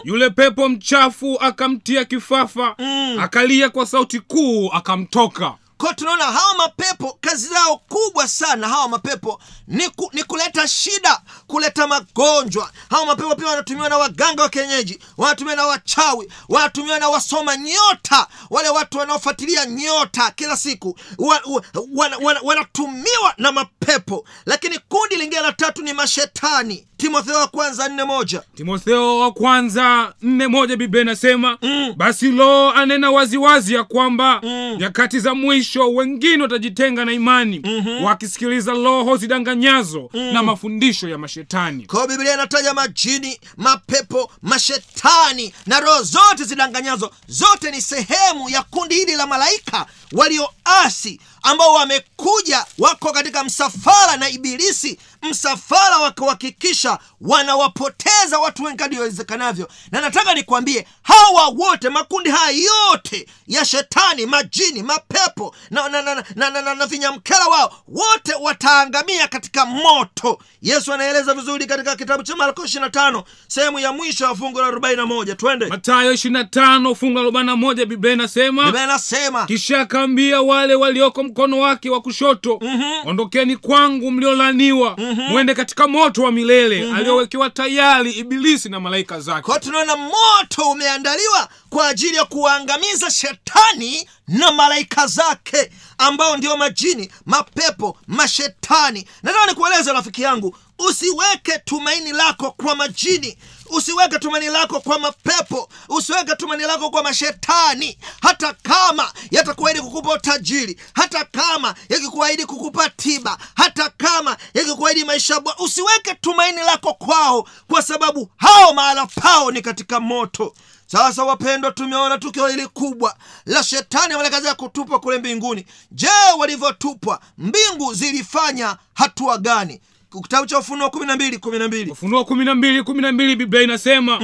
[0.04, 2.74] yule pepo mchafu akamtia kifafa
[3.20, 9.40] akalia kwa sauti kuu akamtoka kwa tunaona hawa mapepo kazi zao kubwa sana hawa mapepo
[9.68, 12.70] ni, ku, ni kuleta shida kuleta magonjwa.
[12.90, 18.26] Hawa mapepo pia wanatumiwa na waganga wa kienyeji wanatumiwa na wachawi wanatumiwa na wasoma nyota
[18.50, 20.98] wale watu wanaofuatilia nyota kila siku.
[21.18, 21.62] Wa, wa,
[21.94, 24.24] wa, wa, wanatumiwa na mapepo.
[24.46, 26.86] Lakini kundi lingine la tatu ni mashetani.
[26.96, 28.42] Timotheo wa kwanza nne moja.
[28.56, 31.58] Timotheo wa kwanza nne moja biblia inasema
[31.96, 34.40] basi lo anena waziwazi ya kwamba
[34.78, 37.62] nyakati za mwisho wengine watajitenga na imani
[38.04, 41.86] wakisikiliza roho zidanganyazo na mafundisho ya mashetani.
[41.86, 47.10] Kwa biblia inataja majini mapepo mashetani na roho zote zidanganyazo.
[47.28, 54.28] Zote ni sehemu ya kundi hili la malaika walioasi ambao wamekuja wako katika msafara na
[54.28, 59.68] ibilisi msafara wa kuhakikisha wanawapoteza watu wengi kadri iwezekanavyo.
[59.92, 66.14] Na nataka nikwambie hawa wote makundi haya yote ya shetani majini mapepo na, na, na,
[66.14, 67.72] na, na, na, na, na vinyamkela wao.
[67.88, 70.38] Wote wataangamia katika moto.
[70.62, 75.36] Yesu anaeleza vizuri katika kitabu cha marko 25 sehemu ya mwisho ya fungu la 41
[75.36, 75.66] twende.
[75.66, 81.90] Matayo 25 fungu la 41 biblia inasema biblia inasema kisha akaambia wale walioko mkono wake
[81.90, 82.60] wa kushoto
[83.04, 89.42] ondokeni kwangu mliolaniwa mmeandaliwa mwende katika moto wa milele aliowekewa tayari ibilisi na malaika zake.
[89.42, 97.12] Kwa tunaona moto umeandaliwa kwa ajili ya kuwaangamiza shetani na malaika zake ambao ndio majini
[97.26, 99.08] mapepo mashetani.
[99.22, 103.38] Nataka nikueleze rafiki yangu usiweke tumaini lako kwa majini
[103.70, 107.98] usiweke tumaini lako kwa mapepo usiweke tumaini lako kwa mashetani.
[108.22, 115.56] Hata kama yatakuahidi kukupa utajiri hata kama yakikuahidi kukupa tiba hata kama yakikuahidi maisha bora
[115.58, 120.54] usiweke tumaini lako kwao kwa sababu hao mahala pao ni katika moto
[120.92, 125.64] sasa wapendwa tumeona tukio hili kubwa la shetani amelekazia kutupwa kule mbinguni.
[125.92, 129.80] Je walivyotupwa mbingu zilifanya hatua gani?
[130.22, 131.90] Kitabu cha ufunuo kumi na mbili kumi na mbili.
[131.90, 134.20] Ufunuo kumi na mbili kumi na mbili biblia inasema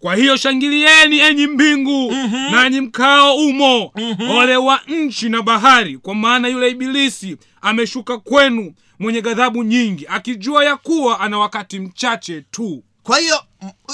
[0.00, 2.12] kwa hiyo shangilieni enyi mbingu
[2.50, 3.92] nanyi mkao umo
[4.38, 10.64] ole wa nchi na bahari kwa maana yule ibilisi ameshuka kwenu mwenye ghadhabu nyingi akijua
[10.64, 12.82] ya kuwa ana wakati mchache tu.
[13.02, 13.40] Kwa hiyo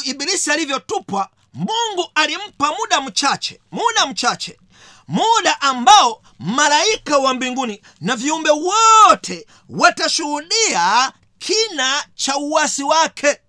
[0.04, 4.58] ibilisi alivyotupwa mungu alimpa muda mchache muda mchache
[5.08, 13.40] muda ambao malaika wa mbinguni na viumbe wote watashuhudia kina cha uwasi wake.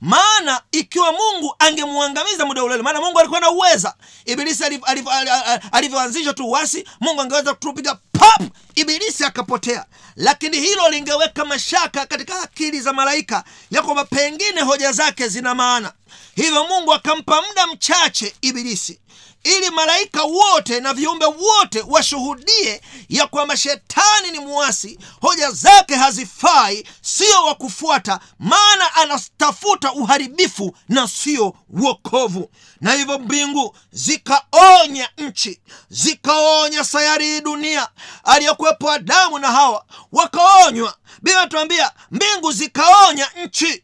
[0.00, 3.94] Maana ikiwa mungu angemwangamiza muda ulele maana mungu alikuwa na uweza.
[4.24, 8.42] Ibilisi aliv- aliv- ali- ali- alivyoanzisha tu uwasi mungu angeweza kutupiga pap
[8.74, 9.84] ibilisi akapotea.
[10.16, 15.92] Lakini hilo lingeweka mashaka katika akili za malaika ya kwamba pengine hoja zake zina maana
[16.36, 18.98] hivyo mungu akampa muda mchache ibilisi
[19.46, 26.86] ili malaika wote na viumbe wote washuhudie ya kwamba shetani ni muasi hoja zake hazifai
[27.02, 36.84] sio wa kufuata maana anatafuta uharibifu na sio uokovu na hivyo mbingu zikaonya nchi zikaonya
[36.84, 37.88] sayari hii dunia
[38.24, 40.94] aliyokuwepo adamu na hawa wakaonywa.
[41.22, 43.82] Biblia natuambia mbingu zikaonya nchi.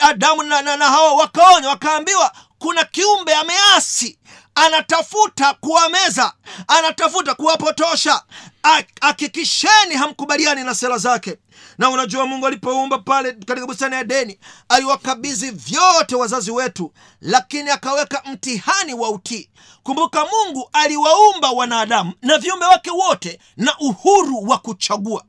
[0.00, 2.32] Adamu na, na, na hawa wakaonywa wakaambiwa
[2.64, 4.18] kuna kiumbe ameasi
[4.54, 6.32] anatafuta kuwameza
[6.68, 8.22] anatafuta kuwapotosha.
[8.62, 11.38] Ha- hakikisheni hamkubaliani na sera zake.
[11.78, 18.22] Na unajua mungu alipoumba pale katika bustani ya edeni aliwakabidhi vyote wazazi wetu lakini akaweka
[18.32, 19.50] mtihani wa utii.
[19.82, 25.24] Kumbuka mungu aliwaumba wanadamu na viumbe wake wote na uhuru wa kuchagua.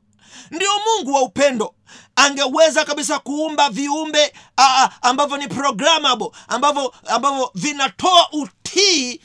[0.50, 1.74] Ndio mungu wa upendo
[2.16, 9.20] angeweza kabisa kuumba viumbe aa, ambavyo ni programmable ambavyo ambavyo vinatoa utii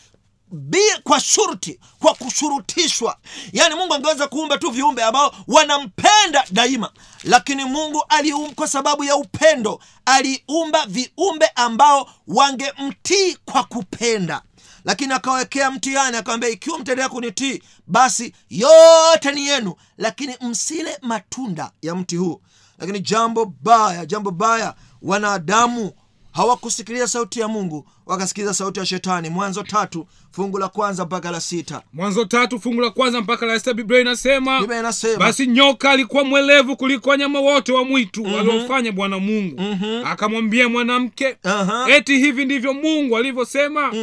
[0.54, 3.18] bi kwa shurti kwa kushurutishwa.
[3.54, 6.92] Yaani mungu angeweza kuumba tu viumbe ambao wanampenda daima
[7.24, 9.80] lakini mungu alium kwa sababu ya upendo.
[10.06, 14.42] Aliumba viumbe ambao wangemtii kwa kupenda.
[14.86, 21.96] Lakini akawekea mtihani akawambia ikiwa mtaendelea kunitii basi yote ni yenu lakini msile matunda ya
[21.96, 22.42] mti huu
[22.82, 25.92] lakini jambo baya jambo baya wanadamu
[26.32, 29.30] hawakusikiliza sauti ya mungu wakasikiliza sauti ya shetani.
[29.30, 31.82] Mwanzo tatu fungu la kwanza mpaka la sita.
[31.94, 36.78] Mwanzo tatu fungu la kwanza mpaka la sita biblia inasema inasema basi nyoka alikuwa mwelevu
[36.78, 39.62] kuliko wanyama wote wa mwitu waliofanya bwana mungu.
[40.06, 41.86] Akamwambia mwanamke Aha.
[41.90, 43.94] eti hivi ndivyo mungu alivyosema?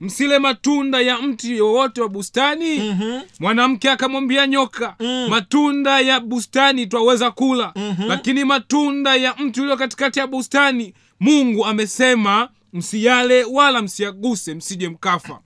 [0.00, 2.96] Msile matunda ya mti wowote wa bustani?
[3.40, 4.94] Mwanamke akamwambia nyoka
[5.28, 7.72] matunda ya bustani twaweza kula
[8.08, 15.38] lakini matunda ya mti ulio katikati ya bustani mungu amesema msiyale wala msiyaguse msije mkafa.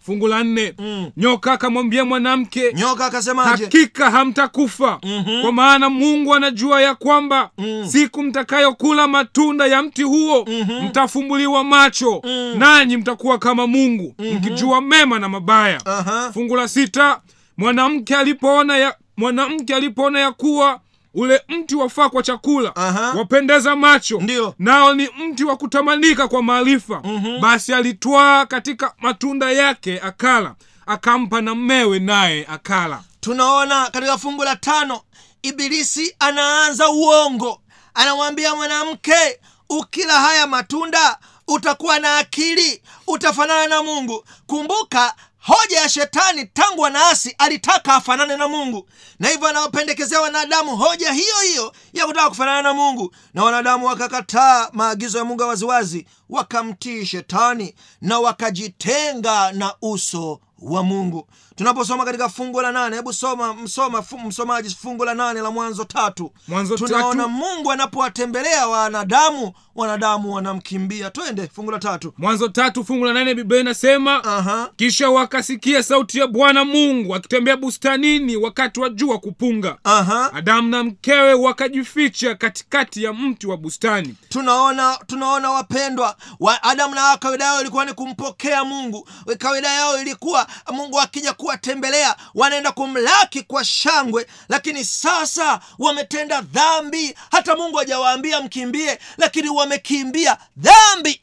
[0.00, 0.74] Fungu la nne.
[1.16, 5.00] Nyoka akamwambia mwanamke nyoka akasemaje hakika hamtakufa
[5.42, 7.50] kwa maana mungu anajua ya kwamba
[7.88, 10.46] siku mtakayokula matunda ya mti huo
[10.84, 12.22] mtafumbuliwa macho
[12.58, 15.86] nanyi mtakuwa kama mungu mkijua mema na mabaya.
[15.86, 16.30] Aha.
[16.32, 17.20] fungu la sita.
[17.56, 20.80] Mwanamke alipoona ya mwanamke alipoona ya kuwa
[21.18, 23.12] ule mti wafaa kwa chakula Aha.
[23.18, 24.54] wapendeza macho Ndiyo.
[24.58, 27.02] nao ni mti wa kutamanika kwa maarifa.
[27.40, 30.54] Basi alitwaa katika matunda yake akala
[30.86, 33.02] akampa na mmewe naye akala.
[33.20, 35.00] Tunaona katika fungu la tano
[35.42, 37.60] ibilisi anaanza uongo.
[37.94, 44.24] Anamwambia mwanamke ukila haya matunda utakuwa na akili utafanana na mungu.
[44.46, 48.88] Kumbuka hoja ya shetani tangu anaasi alitaka afanane na mungu.
[49.18, 53.14] Na hivyo anawapendekezea wanadamu hoja hiyo hiyo ya kutaka kufanana na mungu.
[53.34, 56.06] Na wanadamu wakakataa maagizo ya mungu ya waziwazi.
[56.30, 61.28] Wakamtii shetani na wakajitenga na uso wa mungu.
[61.56, 66.32] Tunaposoma katika fungu la nane hebu soma msoma msomaji fungu la nane la mwanzo tatu.
[66.48, 67.28] Mwanzo tunaona tatu.
[67.28, 71.10] mungu anapowatembelea wanadamu wanadamu wanamkimbia.
[71.10, 72.14] Twende fungu la tatu.
[72.18, 74.70] Mwanzo tatu fungu la nane biblia inasema Aha.
[74.76, 79.76] kisha wakasikia sauti ya bwana mungu akitembea bustanini wakati wa jua kupunga.
[79.84, 80.32] Aha.
[80.34, 84.14] adamu na mkewe wakajificha katikati ya mti wa bustani.
[84.28, 89.08] Tunaona tunaona wapendwa wa adamu na hawa kawaida yao ilikuwa ni kumpokea mungu.
[89.38, 97.14] Kawaida yao ilikuwa mungu akija kuwatembelea wanaenda kumlaki kwa shangwe lakini sasa wametenda dhambi.
[97.30, 101.20] Hata mungu hajawaambia mkimbie lakini wamekimbia dhambi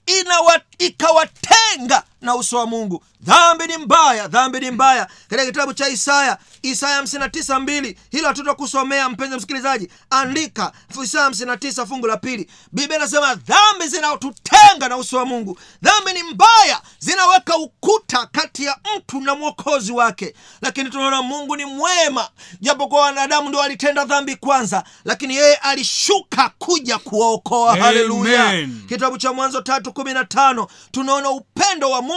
[0.77, 3.03] ikawatenga na uso wa mungu.
[3.21, 5.07] Dhambi ni mbaya dhambi ni mbaya.
[5.29, 10.71] Katika kitabu cha isaya isaya 59 mbili hilo hatutakusomea mpenzi msikilizaji andika
[11.03, 12.49] isaya 59 fungu la pili.
[12.71, 15.59] Biblia inasema dhambi zinatutenga na uso wa mungu.
[15.81, 20.35] Dhambi ni mbaya zinaweka ukuta kati ya mtu na mwokozi wake.
[20.61, 22.29] Lakini tunaona mungu ni mwema
[22.61, 27.75] japo kwa wanadamu ndo walitenda dhambi kwanza lakini yeye alishuka kuja kuwaokoa.
[27.77, 28.67] Haleluya.
[28.87, 32.14] Kitabu cha mwanzo tatu kumi na tano tunaona upendo wa mungu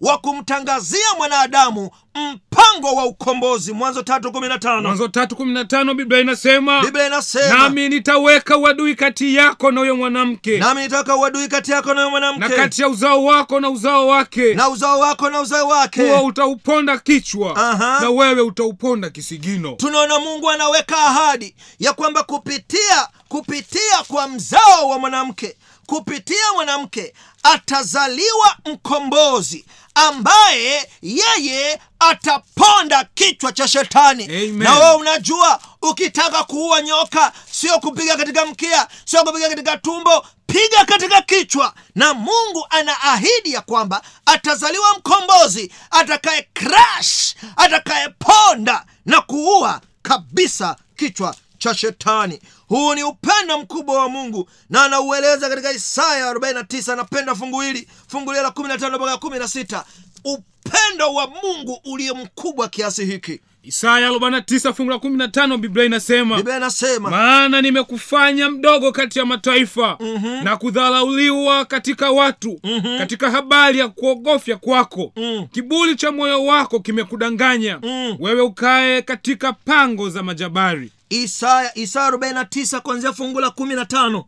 [0.00, 3.72] wa kumtangazia mwanadamu mpango wa ukombozi.
[3.72, 4.82] Mwanzo tatu kumi na tano.
[4.82, 9.80] Mwanzo tatu kumi na tano biblia inasema biblia inasema nami nitaweka uadui kati yako na
[9.80, 10.58] huyo mwanamke.
[10.58, 14.54] Nami nitaweka uadui kati yako na huyo na kati ya uzao wako na uzao wake.
[14.54, 16.02] Na uzao wako na uzao wake.
[16.08, 18.00] Huo utauponda kichwa Aha.
[18.00, 19.72] na wewe utauponda kisigino.
[19.72, 25.56] Tunaona mungu anaweka ahadi ya kwamba kupitia kupitia kwa mzao wa mwanamke
[25.86, 29.64] kupitia mwanamke atazaliwa mkombozi
[29.94, 34.24] ambaye yeye ataponda kichwa cha shetani.
[34.24, 34.58] Amen.
[34.58, 40.84] na wewe unajua ukitaka kuua nyoka sio kupiga katika mkia sio kupiga katika tumbo piga
[40.84, 41.74] katika kichwa.
[41.94, 51.34] Na mungu ana ahidi ya kwamba atazaliwa mkombozi atakaye crash atakayeponda na kuua kabisa kichwa
[51.58, 57.60] cha shetani huu ni upendo mkubwa wa mungu na anaueleza katika isaya 49 napenda fungu
[57.60, 59.82] hili fungu hili la 15 mpaka 16
[60.24, 66.56] upendo wa mungu ulio mkubwa kiasi hiki isaya 49 fungu la 15 biblia inasema biblia
[66.56, 70.44] inasema maana nimekufanya mdogo kati ya mataifa mm-hmm.
[70.44, 72.98] na kudharauliwa katika watu mm-hmm.
[72.98, 75.46] katika habari ya kuogofya kwako mm.
[75.52, 78.16] kibuli cha moyo wako kimekudanganya mm.
[78.20, 84.24] wewe ukae katika pango za majabari isaya isaya 49 kuanzia fungu la 15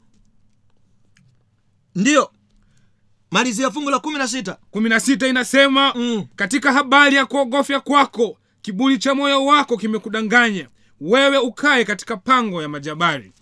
[1.95, 2.31] ndiyo
[3.31, 6.27] malizia fungu la 16 kumi na sita inasema Mm.
[6.37, 10.69] katika habari ya kuogofya kwako kibuli cha moyo wako kimekudanganya.
[11.01, 13.33] Wewe ukae katika pango ya majabari.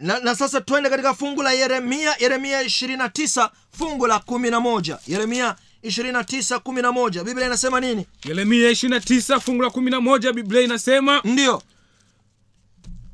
[0.00, 6.58] Na, na sasa twende katika fungu la yeremia yeremia 29 fungu la 11 yeremia 29
[6.58, 8.06] 11 biblia inasema nini?
[8.24, 11.62] Yeremia 29 fungu la 11 biblia inasema ndiyo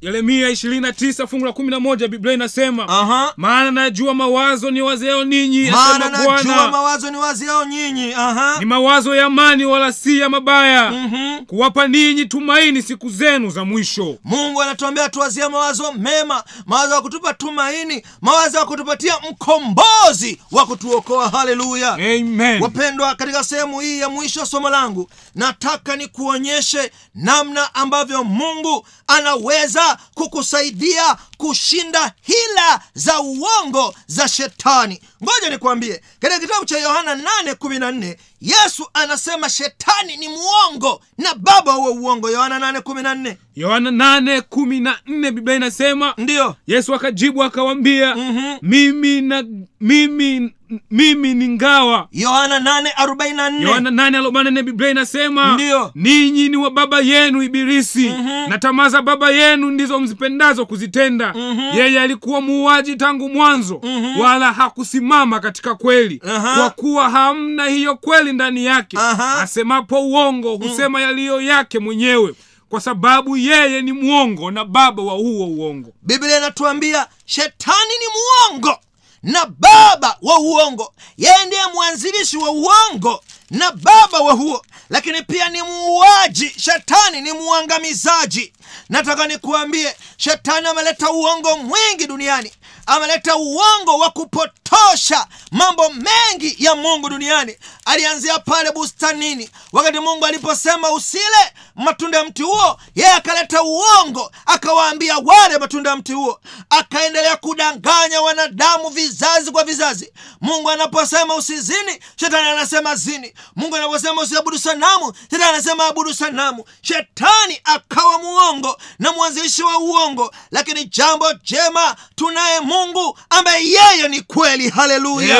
[0.03, 3.32] yeremia 29 fungu la 11 biblia inasema aha.
[3.36, 8.57] Maana najua mawazo ni wazeo ninyi maana najua mawazo ni waziao nyinyi aha.
[8.59, 10.90] Ni mawazo ya amani wala si ya mabaya.
[10.90, 11.44] Mhm.
[11.44, 14.18] kuwapa ninyi tumaini siku zenu za mwisho.
[14.24, 21.28] Mungu anatuambia tuwazie mawazo mema mawazo ya kutupa tumaini mawazo ya kutupatia mkombozi wa kutuokoa.
[21.28, 21.92] Haleluya.
[21.94, 22.62] Amen.
[22.62, 31.16] Wapendwa katika sehemu hii ya mwisho somo langu nataka nikuonyeshe namna ambavyo mungu anaweza kukusaidia
[31.36, 35.01] kushinda hila za uongo za shetani.
[35.22, 41.90] Ngoja nikwambie katika kitabu cha yohana 814 yesu anasema shetani ni mwongo na baba huo
[41.93, 42.30] uongo.
[42.30, 48.57] Yohana 814 yohana 8:14 biblia inasema ndiyo yesu akajibu akawambia Mhm.
[48.62, 49.45] mimi na
[49.80, 50.55] mimi
[50.91, 52.09] mimi ni ngawa.
[52.12, 55.91] Yohana 844 yohana 8:44 biblia inasema Ndiyo.
[55.95, 58.09] ninyi ni wa baba yenu ibilisi.
[58.49, 61.35] Na tamaa za baba yenu ndizo mzipendazo kuzitenda.
[61.77, 63.81] Yeye alikuwa muuaji tangu mwanzo
[64.20, 66.23] wala hakusimama katika kweli.
[66.29, 66.55] Aha.
[66.57, 69.41] kwa kuwa hamna hiyo kweli ndani yake Aha.
[69.41, 72.35] asemapo uongo husema yaliyo yake mwenyewe.
[72.68, 75.93] Kwa sababu yeye ni mwongo na baba wa huo uongo.
[76.03, 78.07] Biblia inatuambia shetani ni
[78.53, 78.79] mwongo
[79.23, 80.95] na baba wa uongo.
[81.16, 84.64] Yeye ndiye mwanzilishi wa uongo na baba wa huo.
[84.91, 88.53] Lakini pia ni muuaji shetani ni muangamizaji.
[88.89, 92.53] nataka nikuambie shetani ameleta uongo mwingi duniani
[92.97, 97.57] ameleta uongo wa kupotosha mambo mengi ya mungu duniani.
[97.84, 99.51] Alianzia pale bustanini.
[99.72, 105.97] Wakati mungu aliposema usile matunda ya mti huo yeye akaleta uongo akawaambia wale matunda ya
[105.97, 106.40] mti huo.
[106.70, 110.12] Akaendelea kudanganya wanadamu vizazi kwa vizazi.
[110.40, 113.34] Mungu anaposema usizini shetani anasema zini.
[113.57, 116.64] Mungu anaposema usiabudu sanamu shetani anasema abudu sanamu.
[116.82, 120.34] Shetani akawa muongo na mwanzilishi wa uongo.
[120.51, 122.82] Lakini jambo jema tunaye mungu
[123.30, 124.68] ambaye yeye ni kweli.
[124.70, 125.39] Haleluya.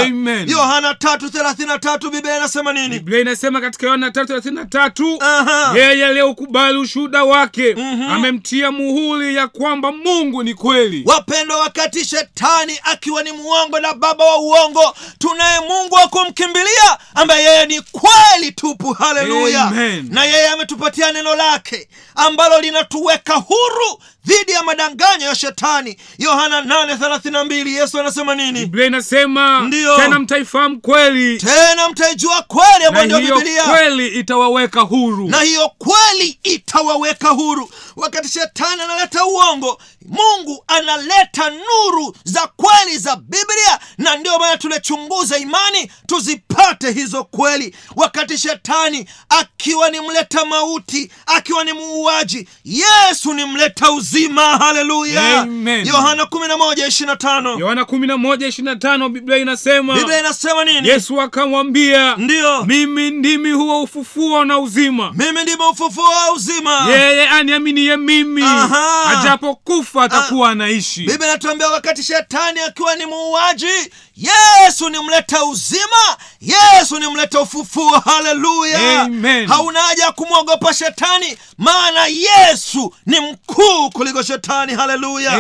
[0.51, 2.89] Yohana tatu thelathini na tatu biblia inasema nini?
[2.99, 5.19] Biblia inasema katika yohana tatu thelathini na tatu
[5.75, 7.73] yeye aliyeukubali ushuhuda wake
[8.11, 11.03] amemtia muhuri ya kwamba mungu ni kweli.
[11.07, 17.45] Wapendwa wakati shetani akiwa ni muongo na baba wa uongo tunaye mungu wa kumkimbilia ambaye
[17.45, 18.93] yeye ni kweli tupu.
[18.93, 19.71] Haleluya.
[20.09, 25.97] Na yeye ametupatia neno lake ambalo linatuweka huru dhidi ya madanganyo ya shetani.
[26.19, 28.61] Yohana 832 yesu anasema nini?
[28.61, 29.97] Biblia inasema Ndiyo.
[29.97, 35.29] tena mtaifahamu kweli tena mtaijua kweli ambayo ndio kweli itawaweka huru.
[35.29, 37.71] Na hiyo kweli itawaweka huru.
[37.97, 43.79] Wakati shetani analeta uongo mungu analeta nuru za kweli za biblia.
[43.99, 45.91] Na ndio maana tunachunguza imani
[46.63, 53.93] tuzipate hizo kweli wakati shetani akiwa ni mleta mauti akiwa ni muuaji yesu ni mleta
[53.93, 54.43] uzima.
[54.59, 55.41] Haleluya!
[55.41, 55.87] Amen.
[55.87, 60.89] yohana 11:25 yohana kumi na moja ishirini na tano biblia inasema biblia inasema nini?
[60.89, 62.65] Yesu akamwambia ndio.
[62.65, 65.13] Mimi ndimi huo ufufuo na uzima.
[65.17, 66.87] Mimi ndimi ufufuo wa uzima.
[66.91, 68.45] Yeye aniaminiye mimi.
[69.09, 71.01] Ajapokufa atakuwa anaishi.
[71.07, 73.67] Biblia inatuambia wakati shetani akiwa ni muuaji
[74.17, 76.17] yesu ni mleta uzima
[76.77, 78.79] yesu ni mleta ufufuo haleluya.
[79.49, 85.39] Hauna haja ya kumwogopa shetani maana yesu ni mkuu kuliko shetani haleluya.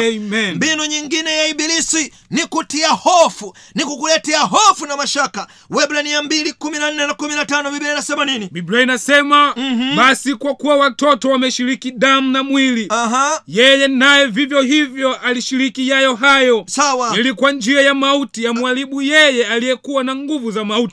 [0.54, 5.46] Mbinu nyingine ya ibilisi ni kutia hofu ni kukuletea hofu na mashaka.
[5.70, 8.48] Webrania mbili kumi na nne na kumi na tano biblia inasema nini?
[8.52, 9.54] Biblia inasema
[9.96, 13.42] basi kwa kuwa watoto wameshiriki damu na mwili aha.
[13.46, 16.64] yeye naye vivyo hivyo alishiriki yayo hayo.
[16.66, 17.16] Sawa.
[17.18, 20.91] Ili kwa njia ya mauti amwharibu yeye aliyekuwa na nguvu za mauti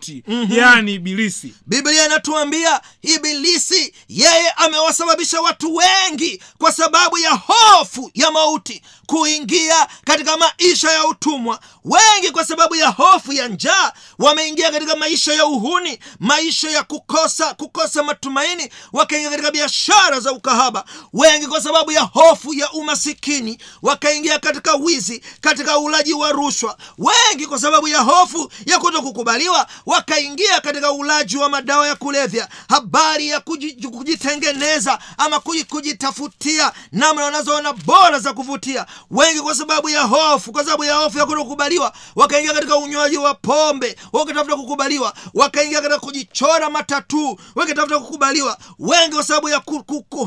[0.49, 1.53] yaani ibilisi.
[1.65, 8.81] Biblia inatuambia ibilisi yeye amewasababisha watu wengi kwa sababu ya hofu ya mauti
[9.13, 11.59] kuingia katika maisha ya utumwa.
[11.85, 17.53] Wengi kwa sababu ya hofu ya njaa wameingia katika maisha ya uhuni maisha ya kukosa
[17.53, 20.85] kukosa matumaini wakaingia katika biashara za ukahaba.
[21.13, 26.77] Wengi kwa sababu ya hofu ya umasikini wakaingia katika wizi katika ulaji wa rushwa.
[26.97, 32.49] Wengi kwa sababu ya hofu ya kuto kukubaliwa wakaingia katika ulaji wa madawa ya kulevya
[32.69, 40.51] habari ya kujitengeneza ama kujitafutia namna wanazoona bora za kuvutia wengi kwa sababu ya hofu
[40.51, 45.99] kwa sababu ya hofu ya kutokubaliwa wakaingia katika unywaji wa pombe wakitafuta kukubaliwa wakaingia katika
[45.99, 48.57] kujichora matatuu wakitafuta kukubaliwa.
[48.79, 49.61] Wengi kwa sababu ya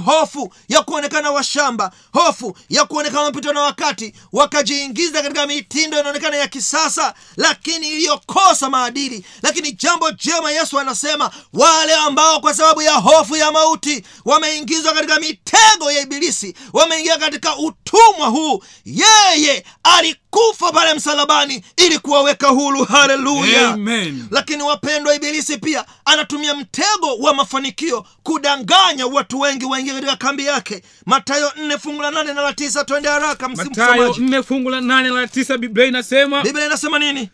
[0.05, 6.49] hofu ya kuonekana washamba hofu ya kuonekana wamepitwa na wakati wakajiingiza katika mitindo inaonekana ya
[6.49, 9.25] kisasa lakini iliyokosa maadili.
[9.43, 15.21] Lakini jambo jema yesu anasema wale ambao kwa sababu ya hofu ya mauti wameingizwa katika
[15.21, 22.85] mitego ya ibilisi wameingia katika utumwa huu yeye alikufa pale msalabani ili kuwaweka huru.
[22.85, 23.69] Haleluya!
[23.69, 24.25] Amen.
[24.31, 30.83] lakini wapendwa ibilisi pia anatumia mtego wa mafanikio kudanganya watu wengi waingie katika kambi yake.
[31.07, 32.85] Matayo nne fungu la nane na la tisa.
[32.85, 37.31] Twende haraka msimu, matayo nne fungu la nane la tisa biblia inasema biblia inasema nini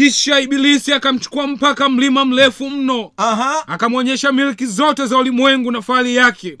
[0.00, 3.12] kisha ibilisi akamchukua mpaka mlima mrefu mno.
[3.66, 6.56] Akamwonyesha milki zote za ulimwengu na fahari yake.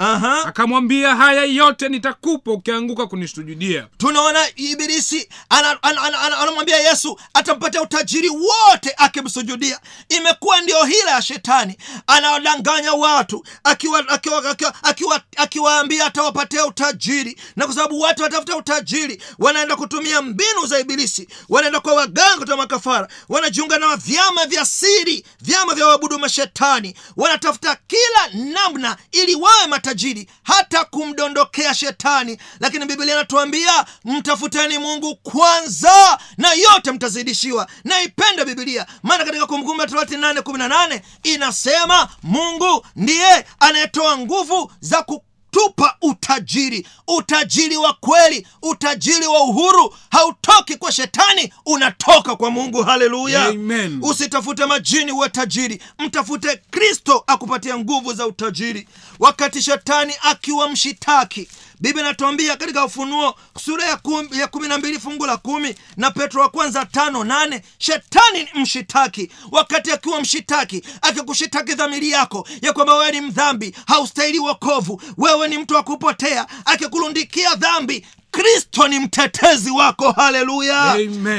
[0.46, 3.86] Akamwambia haya yote nitakupa ukianguka kunisujudia.
[3.98, 9.80] Tunaona ibilisi anamwambia ana, ana, ana, anamwambia yesu atampatia utajiri wote akimsujudia.
[10.08, 11.76] Imekuwa ndio hila ya shetani.
[12.06, 17.38] Anawadanganya watu akiwaambia akiwa, akiwa, akiwa, akiwaambia atawapatia utajiri.
[17.56, 21.28] Na kwa sababu watu watafuta utajiri wanaenda kutumia mbinu za ibilisi.
[21.48, 26.94] Wanaenda kwa waganga kutoa makafara wanajiunga na vyama vya siri vyama vya wabudu mashetani.
[27.16, 32.38] Wanatafuta kila namna ili wawe matajiri hata kumdondokea shetani.
[32.60, 37.66] Lakini biblia inatuambia mtafuteni mungu kwanza na yote mtazidishiwa.
[37.84, 38.86] Naipenda biblia.
[39.02, 45.24] Maana katika kumbukumbu la torati 818 inasema mungu ndiye anayetoa nguvu za ku
[45.56, 46.86] tupa utajiri.
[47.08, 49.94] Utajiri wa kweli utajiri wa uhuru.
[50.10, 52.82] Hautoki kwa shetani unatoka kwa mungu.
[52.82, 53.44] Haleluya.
[53.46, 53.98] Amen.
[54.02, 55.82] usitafute majini uwe tajiri.
[55.98, 58.88] Mtafute kristo akupatia nguvu za utajiri.
[59.18, 61.48] Wakati shetani akiwa mshitaki
[61.80, 66.10] biblia inatuambia katika ufunuo sura ya kumi, ya kumi na mbili fungu la kumi na
[66.10, 69.30] petro wa kwanza tano nane shetani ni mshitaki.
[69.50, 75.58] Wakati akiwa mshitaki akikushitaki dhamiri yako ya kwamba wewe ni mdhambi haustahili wokovu wewe ni
[75.58, 80.92] mtu wa kupotea akikulundikia dhambi kristo ni mtetezi wako haleluya.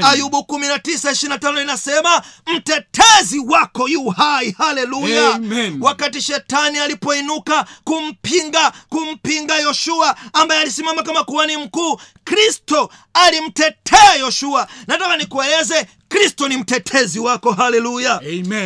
[0.03, 2.21] Ayubu 1925 inasema
[2.55, 5.39] mtetezi wako yu hai haleluya.
[5.81, 14.67] Wakati shetani alipoinuka kumpinga kumpinga yoshua ambaye alisimama kama kuhani mkuu kristo alimtetea yoshua.
[14.87, 18.19] Nataka nikueleze kristo ni mtetezi wako haleluya.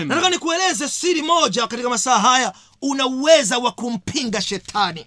[0.08, 2.54] Nataka nikueleze siri moja katika masaa haya.
[2.82, 5.06] Una uweza wa kumpinga shetani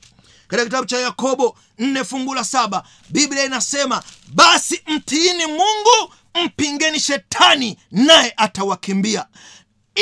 [0.49, 6.13] katika kitabu cha yakobo nne fungu la saba biblia inasema basi mtiini mungu
[6.45, 9.27] mpingeni shetani naye atawakimbia.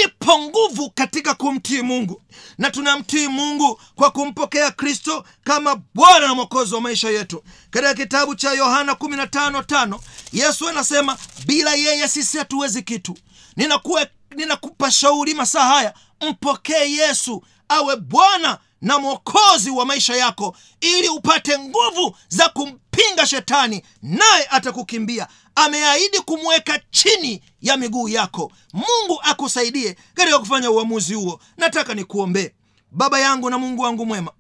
[0.05, 2.23] Ipo nguvu katika kumtii mungu
[2.59, 7.43] na tunamtii mungu kwa kumpokea kristo kama bwana na mwokozi wa maisha yetu.
[7.71, 9.99] Katika kitabu cha yohana 15
[10.33, 13.19] yesu anasema bila yeye sisi hatuwezi kitu.
[13.57, 21.09] Ninakuwa ninakupa shauri masaa haya mpokee yesu awe bwana na mwokozi wa maisha yako ili
[21.09, 25.29] upate nguvu za kumpinga shetani naye atakukimbia.
[25.55, 28.53] Ameahidi kumweka chini ya miguu yako.
[28.73, 31.41] Mungu akusaidie katika kufanya uamuzi huo.
[31.57, 32.51] Nataka nikuombee
[32.91, 34.33] baba yangu na mungu wangu mwema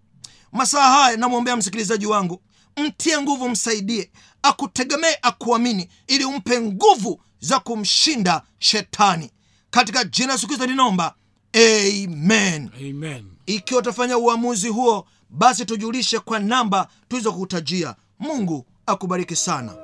[0.53, 2.43] masaa haya namwombea msikilizaji wangu
[2.76, 4.11] mtie nguvu msaidie
[4.43, 9.30] akutegemee akuamini ili umpe nguvu za kumshinda shetani.
[9.70, 11.14] Katika jina yesu kristo ninaomba.
[11.55, 12.70] Amen.
[12.80, 13.24] Amen.
[13.55, 17.94] Ikiwa utafanya uamuzi huo basi tujulishe kwa namba tulizokutajia.
[18.18, 19.74] Mungu akubariki sana